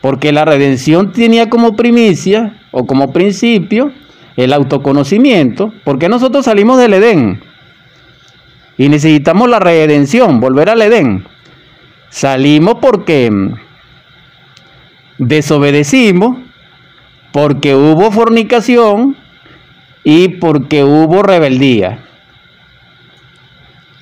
porque 0.00 0.30
la 0.30 0.44
redención 0.44 1.12
tenía 1.12 1.50
como 1.50 1.74
primicia 1.74 2.54
o 2.70 2.86
como 2.86 3.12
principio 3.12 3.90
el 4.38 4.52
autoconocimiento, 4.52 5.72
porque 5.82 6.08
nosotros 6.08 6.44
salimos 6.44 6.78
del 6.78 6.94
Edén 6.94 7.40
y 8.76 8.88
necesitamos 8.88 9.50
la 9.50 9.58
redención, 9.58 10.38
volver 10.38 10.70
al 10.70 10.80
Edén. 10.80 11.26
Salimos 12.08 12.76
porque 12.80 13.32
desobedecimos, 15.18 16.38
porque 17.32 17.74
hubo 17.74 18.12
fornicación 18.12 19.16
y 20.04 20.28
porque 20.28 20.84
hubo 20.84 21.24
rebeldía. 21.24 22.04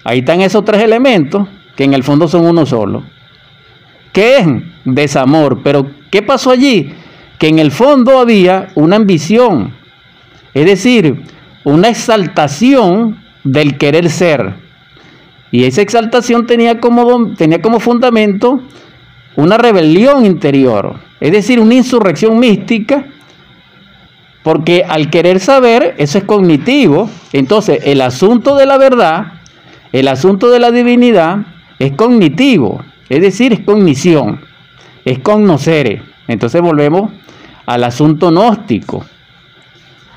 Ahí 0.04 0.18
están 0.18 0.42
esos 0.42 0.66
tres 0.66 0.82
elementos 0.82 1.48
que 1.76 1.84
en 1.84 1.94
el 1.94 2.04
fondo 2.04 2.28
son 2.28 2.44
uno 2.44 2.66
solo. 2.66 3.04
¿Qué 4.12 4.36
es? 4.36 4.46
Desamor. 4.84 5.62
Pero 5.62 5.90
¿qué 6.10 6.20
pasó 6.20 6.50
allí? 6.50 6.94
Que 7.38 7.48
en 7.48 7.58
el 7.58 7.70
fondo 7.70 8.18
había 8.18 8.68
una 8.74 8.96
ambición, 8.96 9.74
es 10.56 10.64
decir, 10.64 11.22
una 11.64 11.90
exaltación 11.90 13.18
del 13.44 13.76
querer 13.76 14.08
ser. 14.08 14.54
Y 15.50 15.64
esa 15.64 15.82
exaltación 15.82 16.46
tenía 16.46 16.80
como, 16.80 17.34
tenía 17.34 17.60
como 17.60 17.78
fundamento 17.78 18.62
una 19.36 19.58
rebelión 19.58 20.24
interior, 20.24 20.94
es 21.20 21.30
decir, 21.30 21.60
una 21.60 21.74
insurrección 21.74 22.38
mística, 22.38 23.04
porque 24.42 24.82
al 24.88 25.10
querer 25.10 25.40
saber, 25.40 25.94
eso 25.98 26.16
es 26.16 26.24
cognitivo, 26.24 27.10
entonces 27.34 27.80
el 27.84 28.00
asunto 28.00 28.56
de 28.56 28.64
la 28.64 28.78
verdad, 28.78 29.34
el 29.92 30.08
asunto 30.08 30.50
de 30.50 30.58
la 30.58 30.70
divinidad, 30.70 31.40
es 31.78 31.92
cognitivo. 31.92 32.82
Es 33.10 33.20
decir, 33.20 33.52
es 33.52 33.60
cognición, 33.60 34.40
es 35.04 35.18
conocer. 35.18 36.00
Entonces 36.28 36.62
volvemos 36.62 37.12
al 37.66 37.84
asunto 37.84 38.30
gnóstico, 38.30 39.04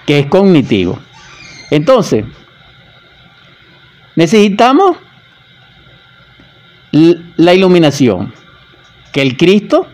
que 0.09 0.17
es 0.17 0.25
cognitivo. 0.25 0.97
Entonces, 1.69 2.25
necesitamos 4.15 4.97
la 6.91 7.53
iluminación, 7.53 8.33
que 9.11 9.21
el 9.21 9.37
Cristo 9.37 9.85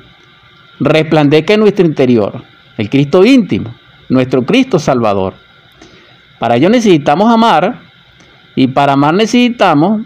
resplandezca 0.80 1.56
en 1.56 1.60
nuestro 1.60 1.86
interior, 1.86 2.46
el 2.78 2.90
Cristo 2.90 3.26
íntimo, 3.26 3.76
nuestro 4.08 4.46
Cristo 4.46 4.80
Salvador. 4.80 5.34
Para 6.40 6.56
ello 6.56 6.70
necesitamos 6.70 7.30
amar 7.30 7.82
y 8.56 8.68
para 8.68 8.94
amar 8.94 9.16
necesitamos 9.16 10.04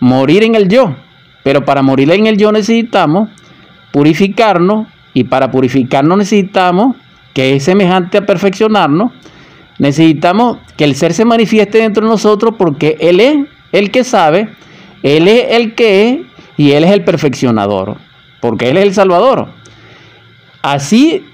morir 0.00 0.42
en 0.42 0.56
el 0.56 0.68
yo. 0.68 0.96
Pero 1.44 1.64
para 1.64 1.82
morir 1.82 2.10
en 2.10 2.26
el 2.26 2.38
yo 2.38 2.50
necesitamos 2.50 3.28
purificarnos 3.92 4.88
y 5.14 5.22
para 5.22 5.52
purificarnos 5.52 6.18
necesitamos, 6.18 6.96
que 7.38 7.54
es 7.54 7.62
semejante 7.62 8.18
a 8.18 8.26
perfeccionarnos, 8.26 9.12
necesitamos 9.78 10.58
que 10.76 10.82
el 10.82 10.96
ser 10.96 11.14
se 11.14 11.24
manifieste 11.24 11.78
dentro 11.78 12.04
de 12.04 12.10
nosotros 12.10 12.54
porque 12.58 12.96
Él 12.98 13.20
es 13.20 13.36
el 13.70 13.92
que 13.92 14.02
sabe, 14.02 14.48
Él 15.04 15.28
es 15.28 15.44
el 15.50 15.76
que 15.76 16.08
es 16.08 16.18
y 16.56 16.72
Él 16.72 16.82
es 16.82 16.90
el 16.90 17.04
perfeccionador, 17.04 17.98
porque 18.40 18.70
Él 18.70 18.76
es 18.76 18.86
el 18.86 18.92
Salvador. 18.92 19.50
Así 20.62 21.26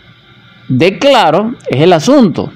de 0.69 0.99
claro 0.99 1.55
es 1.71 1.81
el 1.81 1.95
asunto. 1.95 2.53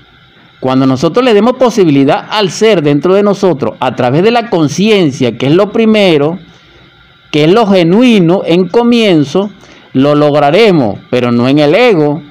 Cuando 0.61 0.85
nosotros 0.85 1.25
le 1.25 1.33
demos 1.33 1.55
posibilidad 1.55 2.27
al 2.29 2.51
ser 2.51 2.83
dentro 2.83 3.15
de 3.15 3.23
nosotros 3.23 3.77
a 3.81 3.97
través 3.97 4.23
de 4.23 4.31
la 4.31 4.51
conciencia, 4.51 5.39
que 5.39 5.47
es 5.47 5.53
lo 5.53 5.73
primero, 5.73 6.39
que 7.31 7.45
es 7.45 7.51
lo 7.51 7.67
genuino 7.67 8.43
en 8.45 8.69
comienzo, 8.69 9.49
lo 9.95 10.15
lograremos, 10.15 10.99
pero 11.09 11.33
no 11.33 11.49
en 11.49 11.61
el 11.61 11.75
ego, 11.75 12.28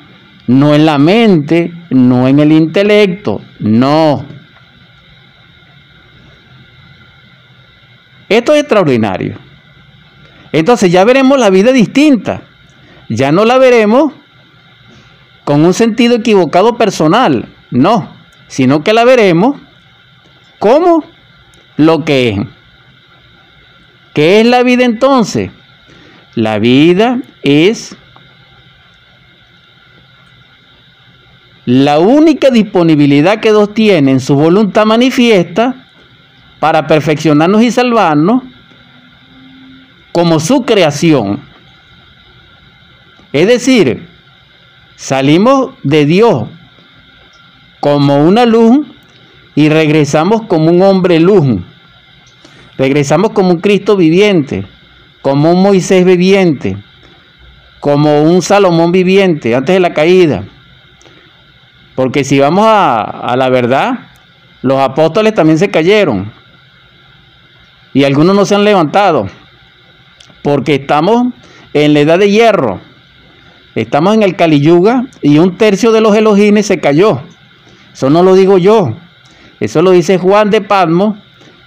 no 0.47 0.73
en 0.73 0.85
la 0.85 0.97
mente, 0.97 1.73
no 1.89 2.27
en 2.27 2.39
el 2.39 2.51
intelecto, 2.51 3.41
no. 3.59 4.25
Esto 8.29 8.53
es 8.53 8.61
extraordinario. 8.61 9.37
Entonces 10.51 10.91
ya 10.91 11.03
veremos 11.03 11.37
la 11.39 11.49
vida 11.49 11.71
distinta. 11.71 12.41
Ya 13.09 13.31
no 13.31 13.45
la 13.45 13.57
veremos 13.57 14.13
con 15.43 15.63
un 15.63 15.73
sentido 15.73 16.15
equivocado 16.15 16.77
personal, 16.77 17.47
no, 17.71 18.13
sino 18.47 18.83
que 18.83 18.93
la 18.93 19.05
veremos 19.05 19.61
como 20.59 21.05
lo 21.77 22.03
que 22.03 22.29
es. 22.29 22.39
¿Qué 24.13 24.41
es 24.41 24.47
la 24.47 24.63
vida 24.63 24.83
entonces? 24.83 25.51
La 26.35 26.59
vida 26.59 27.21
es 27.43 27.95
la 31.68 31.99
única 31.99 32.49
disponibilidad 32.49 33.41
que 33.41 33.49
Dios 33.49 33.74
tiene 33.74 34.11
en 34.11 34.22
su 34.22 34.36
voluntad 34.36 34.86
manifiesta 34.86 35.89
para 36.61 36.88
perfeccionarnos 36.88 37.61
y 37.61 37.72
salvarnos 37.72 38.43
como 40.13 40.39
su 40.39 40.63
creación. 40.63 41.41
Es 43.34 43.47
decir, 43.47 44.07
salimos 44.95 45.72
de 45.84 46.05
Dios 46.05 46.47
como 47.82 48.24
una 48.24 48.45
luz 48.45 48.88
y 49.53 49.68
regresamos 49.68 50.43
como 50.43 50.72
un 50.72 50.82
hombre 50.82 51.20
luz. 51.20 51.59
Regresamos 52.78 53.32
como 53.32 53.49
un 53.49 53.59
Cristo 53.59 53.97
viviente, 53.97 54.65
como 55.22 55.51
un 55.51 55.61
Moisés 55.61 56.05
viviente, 56.05 56.78
como 57.82 58.22
un 58.24 58.41
Salomón 58.41 58.93
viviente 58.93 59.53
antes 59.53 59.76
de 59.76 59.82
la 59.82 59.93
caída. 59.93 60.45
Porque 61.97 62.23
si 62.23 62.37
vamos 62.37 62.63
a, 62.67 63.33
la 63.35 63.49
verdad, 63.49 63.97
los 64.61 64.79
apóstoles 64.79 65.33
también 65.33 65.57
se 65.57 65.71
cayeron. 65.71 66.31
Y 67.91 68.03
algunos 68.03 68.35
no 68.35 68.45
se 68.45 68.53
han 68.53 68.63
levantado. 68.63 69.25
Porque 70.43 70.75
estamos 70.75 71.33
en 71.73 71.95
la 71.95 72.01
edad 72.01 72.19
de 72.19 72.29
hierro. 72.29 72.79
Estamos 73.73 74.13
en 74.13 74.21
el 74.21 74.35
Caliyuga 74.35 75.07
y 75.23 75.39
un 75.39 75.57
tercio 75.57 75.91
de 75.91 76.01
los 76.01 76.15
elogines 76.15 76.67
se 76.67 76.79
cayó. 76.79 77.21
Eso 77.91 78.11
no 78.11 78.21
lo 78.21 78.35
digo 78.35 78.59
yo. 78.59 78.93
Eso 79.59 79.81
lo 79.81 79.89
dice 79.89 80.19
Juan 80.19 80.51
de 80.51 80.61
Patmos 80.61 81.17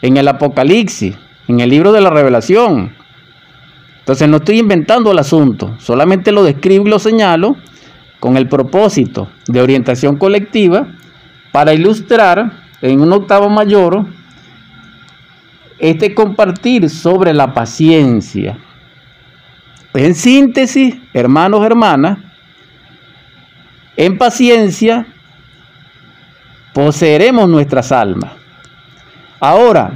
en 0.01 0.17
el 0.17 0.29
Apocalipsis, 0.29 1.17
en 1.49 1.59
el 1.59 1.71
libro 1.71 1.91
de 1.91 2.03
la 2.03 2.11
Revelación. 2.11 2.95
Entonces 3.99 4.29
no 4.29 4.37
estoy 4.37 4.61
inventando 4.61 5.11
el 5.11 5.19
asunto, 5.19 5.75
solamente 5.81 6.31
lo 6.31 6.45
describo 6.45 6.87
y 6.87 6.91
lo 6.91 7.01
señalo 7.01 7.57
con 8.21 8.37
el 8.37 8.49
propósito 8.49 9.29
de 9.49 9.61
orientación 9.61 10.17
colectiva 10.17 10.87
para 11.51 11.73
ilustrar 11.73 12.53
en 12.83 13.01
un 13.01 13.13
octavo 13.13 13.49
mayor 13.49 14.07
este 15.79 16.15
compartir 16.15 16.91
sobre 16.91 17.33
la 17.33 17.55
paciencia. 17.55 18.59
En 19.95 20.15
síntesis, 20.15 20.95
hermanos, 21.13 21.65
hermanas, 21.65 22.19
en 23.97 24.19
paciencia 24.19 25.07
poseeremos 26.73 27.49
nuestras 27.49 27.91
almas. 27.91 28.33
Ahora, 29.41 29.93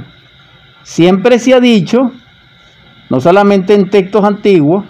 siempre 0.83 1.39
se 1.39 1.53
ha 1.53 1.59
dicho, 1.59 2.11
no 3.09 3.21
solamente 3.21 3.75
en 3.75 3.89
textos 3.89 4.25
antiguos, 4.25 4.83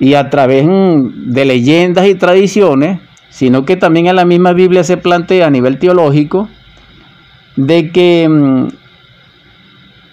y 0.00 0.14
a 0.14 0.30
través 0.30 0.66
de 0.66 1.44
leyendas 1.44 2.08
y 2.08 2.14
tradiciones, 2.14 3.00
sino 3.28 3.66
que 3.66 3.76
también 3.76 4.06
en 4.06 4.16
la 4.16 4.24
misma 4.24 4.54
Biblia 4.54 4.82
se 4.82 4.96
plantea 4.96 5.46
a 5.46 5.50
nivel 5.50 5.78
teológico 5.78 6.48
de 7.54 7.92
que 7.92 8.26
mm, 8.26 8.68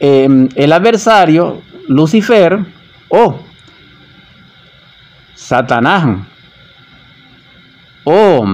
em, 0.02 0.50
el 0.56 0.74
adversario, 0.74 1.62
Lucifer, 1.88 2.60
o 3.08 3.40
Satanás, 5.34 6.18
o 8.04 8.46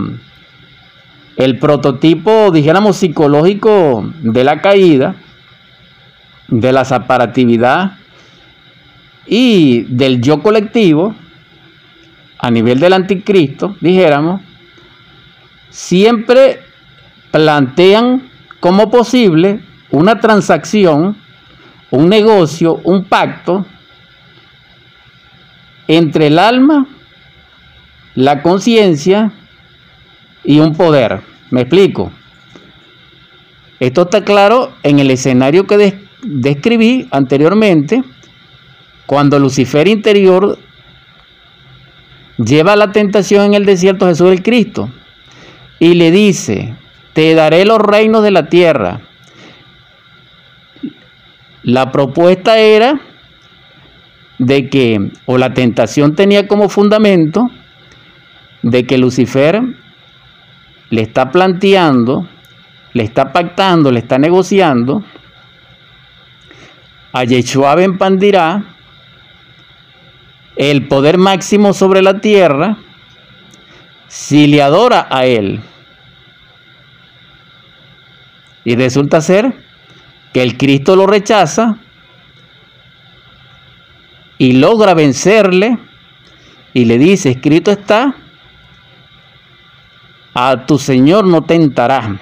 el 1.35 1.57
prototipo, 1.57 2.51
dijéramos, 2.51 2.97
psicológico 2.97 4.07
de 4.21 4.43
la 4.43 4.61
caída, 4.61 5.15
de 6.47 6.71
la 6.71 6.85
separatividad 6.85 7.93
y 9.25 9.81
del 9.83 10.21
yo 10.21 10.43
colectivo, 10.43 11.15
a 12.43 12.51
nivel 12.51 12.77
del 12.77 12.91
anticristo, 12.91 13.77
dijéramos, 13.79 14.41
siempre 15.69 16.59
plantean 17.31 18.29
como 18.59 18.91
posible 18.91 19.61
una 19.91 20.19
transacción, 20.19 21.15
un 21.89 22.09
negocio, 22.09 22.81
un 22.83 23.05
pacto 23.05 23.65
entre 25.87 26.27
el 26.27 26.37
alma, 26.37 26.85
la 28.13 28.41
conciencia 28.41 29.31
y 30.43 30.59
un 30.59 30.75
poder. 30.75 31.21
¿Me 31.49 31.61
explico? 31.61 32.11
Esto 33.79 34.01
está 34.01 34.25
claro 34.25 34.73
en 34.83 34.99
el 34.99 35.09
escenario 35.11 35.65
que 35.65 35.97
describí 36.21 37.07
anteriormente, 37.09 38.03
cuando 39.05 39.39
Lucifer 39.39 39.87
interior 39.87 40.59
lleva 42.37 42.75
la 42.75 42.91
tentación 42.91 43.45
en 43.45 43.53
el 43.53 43.65
desierto 43.65 44.07
Jesús 44.07 44.31
el 44.31 44.43
Cristo 44.43 44.89
y 45.79 45.95
le 45.95 46.11
dice, 46.11 46.75
te 47.13 47.35
daré 47.35 47.65
los 47.65 47.79
reinos 47.79 48.23
de 48.23 48.31
la 48.31 48.47
tierra. 48.47 49.01
La 51.63 51.91
propuesta 51.91 52.57
era 52.57 52.99
de 54.37 54.69
que, 54.69 55.11
o 55.25 55.37
la 55.37 55.53
tentación 55.53 56.15
tenía 56.15 56.47
como 56.47 56.69
fundamento, 56.69 57.49
de 58.61 58.85
que 58.85 58.97
Lucifer 58.97 59.61
le 60.89 61.01
está 61.01 61.31
planteando, 61.31 62.27
le 62.93 63.03
está 63.03 63.31
pactando, 63.31 63.91
le 63.91 63.99
está 63.99 64.17
negociando 64.17 65.03
a 67.11 67.23
Yeshua 67.23 67.75
Ben 67.75 67.97
Pandirá 67.97 68.72
el 70.55 70.87
poder 70.87 71.17
máximo 71.17 71.73
sobre 71.73 72.01
la 72.01 72.19
tierra 72.19 72.77
si 74.07 74.47
le 74.47 74.61
adora 74.61 75.07
a 75.09 75.25
él. 75.25 75.59
Y 78.65 78.75
resulta 78.75 79.21
ser 79.21 79.53
que 80.33 80.41
el 80.41 80.57
Cristo 80.57 80.95
lo 80.95 81.07
rechaza 81.07 81.77
y 84.37 84.53
logra 84.53 84.93
vencerle 84.93 85.77
y 86.73 86.85
le 86.85 86.97
dice, 86.97 87.31
escrito 87.31 87.71
está, 87.71 88.15
a 90.33 90.65
tu 90.65 90.79
Señor 90.79 91.25
no 91.25 91.43
tentará. 91.43 92.19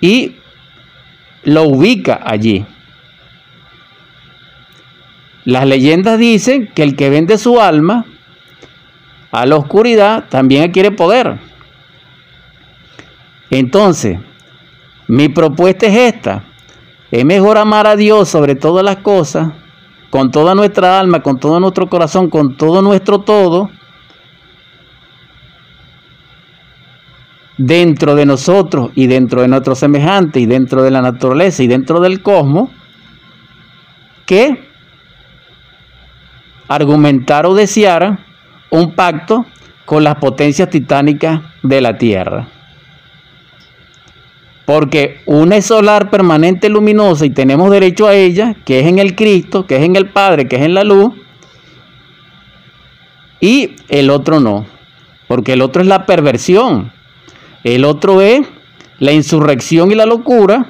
Y 0.00 0.36
lo 1.44 1.64
ubica 1.64 2.20
allí. 2.24 2.64
Las 5.44 5.66
leyendas 5.66 6.18
dicen 6.18 6.68
que 6.72 6.82
el 6.82 6.94
que 6.94 7.10
vende 7.10 7.36
su 7.36 7.60
alma 7.60 8.04
a 9.32 9.46
la 9.46 9.56
oscuridad 9.56 10.24
también 10.28 10.62
adquiere 10.64 10.90
poder. 10.90 11.38
Entonces, 13.50 14.18
mi 15.08 15.28
propuesta 15.28 15.86
es 15.86 16.14
esta. 16.14 16.44
Es 17.10 17.24
mejor 17.24 17.58
amar 17.58 17.86
a 17.86 17.96
Dios 17.96 18.28
sobre 18.28 18.54
todas 18.54 18.84
las 18.84 18.98
cosas, 18.98 19.52
con 20.10 20.30
toda 20.30 20.54
nuestra 20.54 20.98
alma, 20.98 21.22
con 21.22 21.38
todo 21.38 21.58
nuestro 21.60 21.88
corazón, 21.88 22.30
con 22.30 22.56
todo 22.56 22.80
nuestro 22.80 23.20
todo, 23.20 23.70
dentro 27.58 28.14
de 28.14 28.26
nosotros 28.26 28.90
y 28.94 29.06
dentro 29.06 29.42
de 29.42 29.48
nuestros 29.48 29.78
semejantes 29.78 30.42
y 30.42 30.46
dentro 30.46 30.82
de 30.82 30.90
la 30.90 31.02
naturaleza 31.02 31.62
y 31.62 31.66
dentro 31.66 32.00
del 32.00 32.22
cosmos, 32.22 32.70
que 34.24 34.71
argumentar 36.68 37.46
o 37.46 37.54
desear 37.54 38.18
un 38.70 38.94
pacto 38.94 39.46
con 39.84 40.04
las 40.04 40.16
potencias 40.16 40.70
titánicas 40.70 41.40
de 41.62 41.80
la 41.80 41.98
Tierra. 41.98 42.48
Porque 44.64 45.20
una 45.26 45.56
es 45.56 45.66
solar 45.66 46.08
permanente 46.08 46.68
luminosa 46.68 47.26
y 47.26 47.30
tenemos 47.30 47.70
derecho 47.70 48.06
a 48.06 48.14
ella, 48.14 48.54
que 48.64 48.80
es 48.80 48.86
en 48.86 48.98
el 48.98 49.14
Cristo, 49.14 49.66
que 49.66 49.76
es 49.76 49.82
en 49.82 49.96
el 49.96 50.06
Padre, 50.06 50.48
que 50.48 50.56
es 50.56 50.62
en 50.62 50.74
la 50.74 50.84
luz, 50.84 51.12
y 53.40 53.76
el 53.88 54.08
otro 54.08 54.38
no, 54.38 54.66
porque 55.26 55.54
el 55.54 55.62
otro 55.62 55.82
es 55.82 55.88
la 55.88 56.06
perversión, 56.06 56.92
el 57.64 57.84
otro 57.84 58.20
es 58.20 58.46
la 59.00 59.12
insurrección 59.12 59.90
y 59.90 59.96
la 59.96 60.06
locura, 60.06 60.66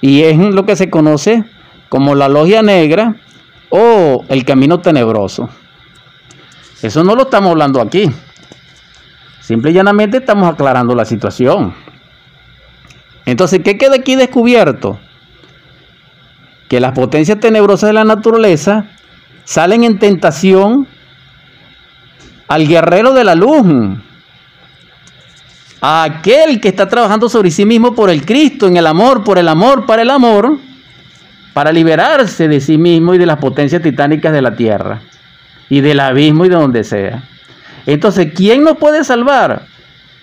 y 0.00 0.22
es 0.22 0.36
lo 0.36 0.66
que 0.66 0.74
se 0.74 0.90
conoce 0.90 1.44
como 1.88 2.14
la 2.14 2.28
logia 2.28 2.62
negra 2.62 3.16
o 3.70 4.24
el 4.28 4.44
camino 4.44 4.80
tenebroso. 4.80 5.48
Eso 6.82 7.02
no 7.04 7.14
lo 7.14 7.22
estamos 7.22 7.50
hablando 7.50 7.80
aquí. 7.80 8.10
Simple 9.40 9.70
y 9.70 9.74
llanamente 9.74 10.18
estamos 10.18 10.52
aclarando 10.52 10.94
la 10.94 11.04
situación. 11.04 11.74
Entonces, 13.26 13.60
¿qué 13.64 13.78
queda 13.78 13.96
aquí 13.96 14.16
descubierto? 14.16 14.98
Que 16.68 16.80
las 16.80 16.92
potencias 16.92 17.40
tenebrosas 17.40 17.88
de 17.88 17.94
la 17.94 18.04
naturaleza 18.04 18.86
salen 19.44 19.84
en 19.84 19.98
tentación 19.98 20.86
al 22.48 22.66
guerrero 22.66 23.12
de 23.12 23.24
la 23.24 23.34
luz, 23.34 23.66
a 25.80 26.02
aquel 26.02 26.60
que 26.60 26.68
está 26.68 26.88
trabajando 26.88 27.28
sobre 27.28 27.50
sí 27.50 27.64
mismo 27.64 27.94
por 27.94 28.10
el 28.10 28.24
Cristo, 28.24 28.66
en 28.66 28.76
el 28.76 28.86
amor, 28.86 29.24
por 29.24 29.38
el 29.38 29.48
amor, 29.48 29.86
para 29.86 30.02
el 30.02 30.10
amor, 30.10 30.58
para 31.52 31.72
liberarse 31.72 32.48
de 32.48 32.60
sí 32.60 32.78
mismo 32.78 33.14
y 33.14 33.18
de 33.18 33.26
las 33.26 33.38
potencias 33.38 33.82
titánicas 33.82 34.32
de 34.32 34.42
la 34.42 34.54
tierra 34.54 35.00
y 35.68 35.80
del 35.80 36.00
abismo 36.00 36.44
y 36.44 36.48
de 36.48 36.56
donde 36.56 36.84
sea. 36.84 37.22
Entonces, 37.86 38.32
¿quién 38.34 38.62
nos 38.62 38.76
puede 38.78 39.04
salvar? 39.04 39.62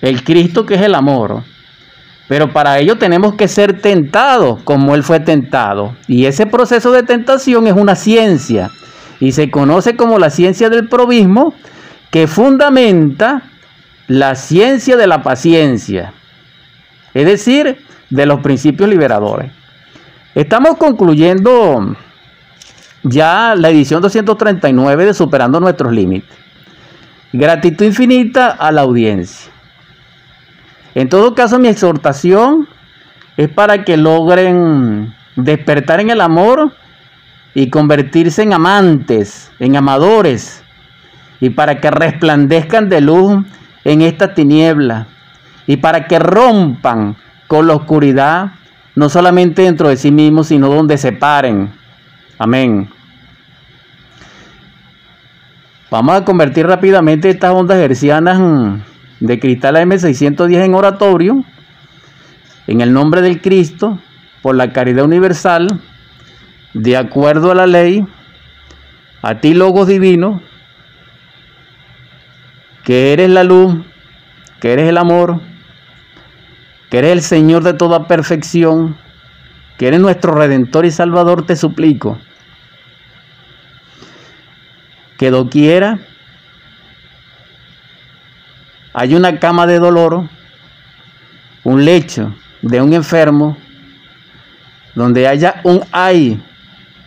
El 0.02 0.24
Cristo 0.24 0.66
que 0.66 0.76
es 0.76 0.82
el 0.82 0.96
amor. 0.96 1.44
Pero 2.28 2.52
para 2.52 2.78
ello 2.80 2.98
tenemos 2.98 3.36
que 3.36 3.48
ser 3.48 3.82
tentados 3.82 4.62
como 4.64 4.96
Él 4.96 5.04
fue 5.04 5.20
tentado. 5.20 5.96
Y 6.08 6.26
ese 6.26 6.46
proceso 6.46 6.92
de 6.92 7.04
tentación 7.04 7.68
es 7.68 7.74
una 7.74 7.96
ciencia. 7.96 8.70
Y 9.20 9.32
se 9.32 9.50
conoce 9.50 9.96
como 9.96 10.20
la 10.20 10.30
ciencia 10.30 10.70
del 10.70 10.88
probismo 10.88 11.54
que 12.12 12.28
fundamenta 12.28 13.44
la 14.08 14.36
ciencia 14.36 14.98
de 14.98 15.08
la 15.08 15.24
paciencia. 15.24 16.14
Es 17.14 17.26
decir, 17.26 17.84
de 18.10 18.26
los 18.26 18.42
principios 18.42 18.90
liberadores. 18.90 19.52
Estamos 20.38 20.78
concluyendo 20.78 21.96
ya 23.02 23.56
la 23.56 23.70
edición 23.72 24.04
239 24.04 25.08
de 25.08 25.14
Superando 25.16 25.60
nuestros 25.60 25.92
Límites. 25.92 26.30
Gratitud 27.34 27.88
infinita 27.88 28.50
a 28.50 28.72
la 28.72 28.82
audiencia. 28.82 29.52
En 30.94 31.10
todo 31.10 31.34
caso, 31.34 31.58
mi 31.58 31.70
exhortación 31.70 32.68
es 33.36 33.50
para 33.50 33.84
que 33.84 33.98
logren 33.98 35.16
despertar 35.36 36.02
en 36.02 36.12
el 36.12 36.22
amor 36.22 36.72
y 37.56 37.72
convertirse 37.72 38.44
en 38.44 38.54
amantes, 38.54 39.52
en 39.58 39.76
amadores, 39.76 40.64
y 41.42 41.50
para 41.50 41.82
que 41.82 41.90
resplandezcan 41.90 42.90
de 42.90 43.02
luz 43.02 43.44
en 43.84 44.04
esta 44.04 44.36
tiniebla, 44.36 45.08
y 45.66 45.78
para 45.78 46.06
que 46.06 46.20
rompan 46.20 47.16
con 47.48 47.66
la 47.66 47.74
oscuridad, 47.74 48.52
no 48.98 49.10
solamente 49.10 49.62
dentro 49.62 49.90
de 49.90 49.96
sí 49.96 50.10
mismos, 50.10 50.48
sino 50.48 50.70
donde 50.70 50.98
se 50.98 51.12
paren. 51.12 51.72
Amén. 52.40 52.90
Vamos 55.92 56.16
a 56.16 56.26
convertir 56.26 56.66
rápidamente 56.66 57.30
estas 57.30 57.54
ondas 57.54 57.78
hercianas 57.78 58.82
de 59.20 59.40
cristal 59.40 59.76
M610 59.76 60.66
en 60.66 60.74
oratorio, 60.74 61.46
en 62.66 62.82
el 62.82 62.92
nombre 62.92 63.22
del 63.22 63.40
Cristo, 63.40 64.00
por 64.42 64.56
la 64.56 64.74
caridad 64.74 65.06
universal, 65.06 65.80
de 66.74 66.98
acuerdo 66.98 67.52
a 67.52 67.56
la 67.56 67.68
ley, 67.68 68.04
a 69.22 69.36
ti, 69.36 69.54
Logos 69.54 69.88
Divino, 69.88 70.42
que 72.84 73.14
eres 73.14 73.30
la 73.30 73.44
luz, 73.44 73.76
que 74.60 74.74
eres 74.74 74.90
el 74.90 74.98
amor, 74.98 75.40
que 76.90 77.00
eres 77.00 77.12
el 77.12 77.22
Señor 77.22 77.64
de 77.64 77.74
toda 77.74 78.08
perfección, 78.08 78.98
que 79.78 79.88
eres 79.88 80.00
nuestro 80.00 80.34
Redentor 80.34 80.86
y 80.86 80.92
Salvador, 80.92 81.46
te 81.46 81.56
suplico 81.56 82.18
que 85.18 85.32
doquiera 85.32 86.00
hay 88.94 89.14
una 89.14 89.40
cama 89.40 89.68
de 89.68 89.78
dolor, 89.78 90.28
un 91.64 91.86
lecho 91.86 92.34
de 92.62 92.82
un 92.82 92.94
enfermo, 92.94 93.58
donde 94.96 95.28
haya 95.28 95.62
un 95.64 95.84
ay 95.92 96.42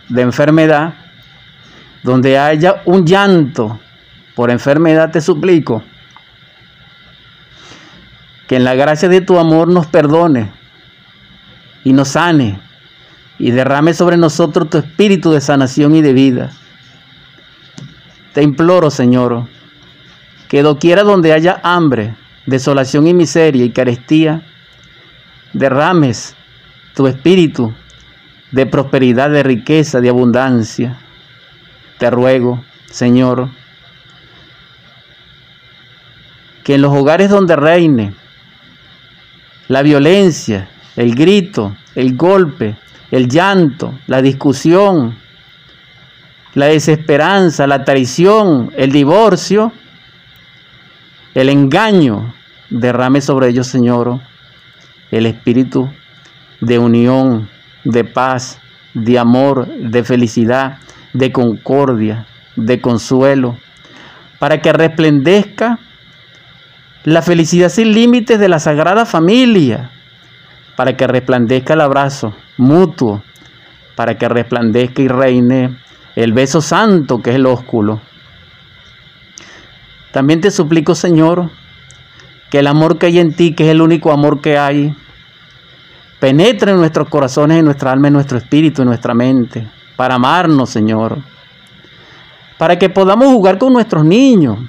de 0.07 0.21
enfermedad, 0.21 0.93
donde 2.03 2.37
haya 2.37 2.81
un 2.85 3.05
llanto 3.05 3.79
por 4.35 4.51
enfermedad, 4.51 5.11
te 5.11 5.19
suplico 5.19 5.83
que 8.51 8.57
en 8.57 8.65
la 8.65 8.75
gracia 8.75 9.07
de 9.07 9.21
tu 9.21 9.39
amor 9.39 9.69
nos 9.69 9.87
perdone 9.87 10.51
y 11.85 11.93
nos 11.93 12.09
sane 12.09 12.59
y 13.39 13.51
derrame 13.51 13.93
sobre 13.93 14.17
nosotros 14.17 14.69
tu 14.69 14.79
espíritu 14.79 15.31
de 15.31 15.39
sanación 15.39 15.95
y 15.95 16.01
de 16.01 16.11
vida. 16.11 16.51
Te 18.33 18.43
imploro, 18.43 18.91
Señor, 18.91 19.47
que 20.49 20.63
doquiera 20.63 21.03
donde 21.03 21.31
haya 21.31 21.61
hambre, 21.63 22.17
desolación 22.45 23.07
y 23.07 23.13
miseria 23.13 23.63
y 23.63 23.69
carestía, 23.69 24.41
derrames 25.53 26.35
tu 26.93 27.07
espíritu 27.07 27.73
de 28.51 28.65
prosperidad, 28.65 29.29
de 29.29 29.43
riqueza, 29.43 30.01
de 30.01 30.09
abundancia. 30.09 30.99
Te 31.99 32.09
ruego, 32.09 32.61
Señor, 32.87 33.47
que 36.65 36.75
en 36.75 36.81
los 36.81 36.93
hogares 36.93 37.29
donde 37.29 37.55
reine 37.55 38.13
la 39.67 39.81
violencia, 39.81 40.69
el 40.95 41.15
grito, 41.15 41.75
el 41.95 42.15
golpe, 42.15 42.75
el 43.11 43.27
llanto, 43.27 43.99
la 44.07 44.21
discusión, 44.21 45.17
la 46.53 46.65
desesperanza, 46.65 47.67
la 47.67 47.83
traición, 47.83 48.71
el 48.75 48.91
divorcio, 48.91 49.71
el 51.33 51.49
engaño, 51.49 52.33
derrame 52.69 53.21
sobre 53.21 53.49
ellos, 53.49 53.67
Señor, 53.67 54.19
el 55.11 55.25
espíritu 55.25 55.89
de 56.59 56.77
unión, 56.77 57.49
de 57.83 58.03
paz, 58.03 58.59
de 58.93 59.17
amor, 59.17 59.67
de 59.67 60.03
felicidad, 60.03 60.77
de 61.13 61.31
concordia, 61.31 62.25
de 62.55 62.81
consuelo, 62.81 63.57
para 64.39 64.61
que 64.61 64.73
resplandezca 64.73 65.79
la 67.03 67.21
felicidad 67.21 67.69
sin 67.69 67.93
límites 67.93 68.39
de 68.39 68.49
la 68.49 68.59
Sagrada 68.59 69.05
Familia, 69.05 69.91
para 70.75 70.95
que 70.95 71.07
resplandezca 71.07 71.73
el 71.73 71.81
abrazo 71.81 72.35
mutuo, 72.57 73.23
para 73.95 74.17
que 74.17 74.29
resplandezca 74.29 75.01
y 75.01 75.07
reine 75.07 75.77
el 76.15 76.33
beso 76.33 76.61
santo 76.61 77.21
que 77.21 77.31
es 77.31 77.35
el 77.37 77.45
ósculo 77.45 78.01
también 80.11 80.41
te 80.41 80.51
suplico, 80.51 80.93
Señor, 80.93 81.49
que 82.49 82.59
el 82.59 82.67
amor 82.67 82.97
que 82.97 83.05
hay 83.05 83.19
en 83.19 83.33
ti, 83.33 83.53
que 83.53 83.65
es 83.65 83.69
el 83.69 83.81
único 83.81 84.11
amor 84.11 84.41
que 84.41 84.57
hay, 84.57 84.93
penetre 86.19 86.71
en 86.71 86.77
nuestros 86.77 87.07
corazones, 87.09 87.59
en 87.59 87.65
nuestra 87.65 87.91
alma, 87.91 88.09
en 88.09 88.13
nuestro 88.13 88.37
espíritu, 88.37 88.81
en 88.81 88.89
nuestra 88.89 89.13
mente, 89.13 89.67
para 89.95 90.15
amarnos, 90.15 90.69
Señor. 90.69 91.17
Para 92.57 92.77
que 92.77 92.89
podamos 92.89 93.27
jugar 93.27 93.57
con 93.57 93.71
nuestros 93.71 94.03
niños, 94.03 94.59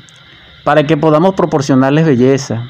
para 0.64 0.84
que 0.84 0.96
podamos 0.96 1.34
proporcionarles 1.34 2.06
belleza. 2.06 2.64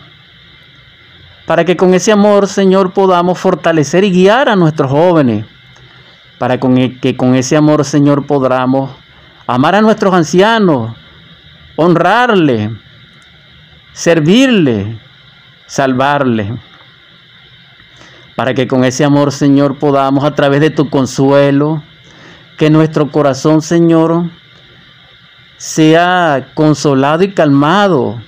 Para 1.47 1.65
que 1.65 1.77
con 1.77 1.93
ese 1.95 2.13
amor, 2.13 2.47
Señor, 2.47 2.93
podamos 2.93 3.39
fortalecer 3.39 4.05
y 4.05 4.11
guiar 4.11 4.49
a 4.49 4.57
nuestros 4.57 4.91
jóvenes. 4.91 5.45
Para 6.39 6.55
e, 6.55 6.99
que 7.01 7.17
con 7.17 7.35
ese 7.35 7.57
amor, 7.57 7.85
Señor, 7.85 8.27
podamos 8.27 8.91
amar 9.47 9.75
a 9.75 9.83
nuestros 9.83 10.15
ancianos, 10.15 10.95
honrarle, 11.77 12.71
servirle, 13.93 14.99
salvarle. 15.67 16.57
Para 18.35 18.55
que 18.55 18.67
con 18.67 18.85
ese 18.85 19.05
amor, 19.05 19.31
Señor, 19.31 19.79
podamos 19.79 20.25
a 20.25 20.35
través 20.35 20.61
de 20.61 20.71
tu 20.71 20.89
consuelo, 20.89 21.83
que 22.57 22.71
nuestro 22.71 23.11
corazón, 23.11 23.61
Señor, 23.61 24.31
sea 25.63 26.49
consolado 26.55 27.23
y 27.23 27.31
calmado 27.31 28.21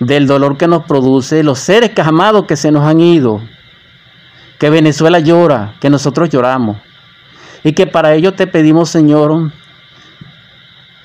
del 0.00 0.26
dolor 0.26 0.56
que 0.56 0.66
nos 0.66 0.86
produce 0.86 1.42
los 1.42 1.58
seres 1.58 1.90
que 1.90 2.00
amados 2.00 2.46
que 2.46 2.56
se 2.56 2.72
nos 2.72 2.84
han 2.84 3.00
ido. 3.00 3.42
Que 4.58 4.70
Venezuela 4.70 5.18
llora, 5.18 5.74
que 5.78 5.90
nosotros 5.90 6.30
lloramos. 6.30 6.78
Y 7.64 7.74
que 7.74 7.86
para 7.86 8.14
ello 8.14 8.32
te 8.32 8.46
pedimos, 8.46 8.88
Señor, 8.88 9.52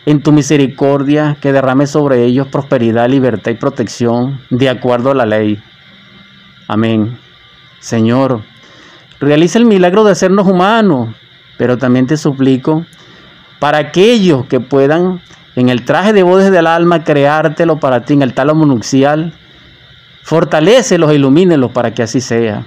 en 0.06 0.24
tu 0.24 0.32
misericordia 0.32 1.36
que 1.42 1.52
derrame 1.52 1.88
sobre 1.88 2.24
ellos 2.24 2.48
prosperidad, 2.48 3.10
libertad 3.10 3.52
y 3.52 3.56
protección 3.56 4.40
de 4.50 4.70
acuerdo 4.70 5.12
a 5.12 5.16
la 5.16 5.26
ley. 5.26 5.62
Amén. 6.70 7.20
Señor, 7.82 8.44
realiza 9.20 9.60
el 9.60 9.66
milagro 9.66 10.06
de 10.06 10.14
hacernos 10.14 10.48
humanos, 10.48 11.14
pero 11.58 11.78
también 11.78 12.08
te 12.08 12.16
suplico 12.16 12.86
para 13.64 13.78
aquellos 13.78 14.46
que 14.48 14.60
puedan 14.60 15.22
en 15.56 15.70
el 15.70 15.86
traje 15.86 16.12
de 16.12 16.22
bodes 16.22 16.52
del 16.52 16.68
alma 16.68 17.06
creártelo 17.06 17.80
para 17.80 18.04
ti 18.04 18.12
en 18.12 18.22
el 18.22 18.34
tálamo 18.34 18.66
nupcial, 18.66 19.32
fortalécelos, 20.22 21.14
ilumínelos 21.14 21.72
para 21.72 21.94
que 21.94 22.04
así 22.04 22.20
sea. 22.20 22.66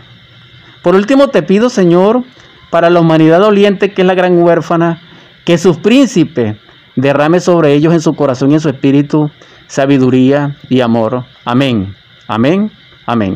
Por 0.81 0.95
último 0.95 1.29
te 1.29 1.43
pido, 1.43 1.69
Señor, 1.69 2.25
para 2.71 2.89
la 2.89 3.01
humanidad 3.01 3.41
doliente 3.41 3.93
que 3.93 4.01
es 4.01 4.07
la 4.07 4.15
gran 4.15 4.43
huérfana, 4.43 5.03
que 5.45 5.59
sus 5.59 5.77
príncipes 5.77 6.57
derrame 6.95 7.41
sobre 7.41 7.75
ellos 7.75 7.93
en 7.93 8.01
su 8.01 8.17
corazón 8.17 8.53
y 8.53 8.55
en 8.55 8.61
su 8.61 8.71
espíritu 8.71 9.31
sabiduría 9.67 10.57
y 10.71 10.81
amor. 10.81 11.27
Amén, 11.45 11.95
amén, 12.27 12.71
amén. 13.05 13.35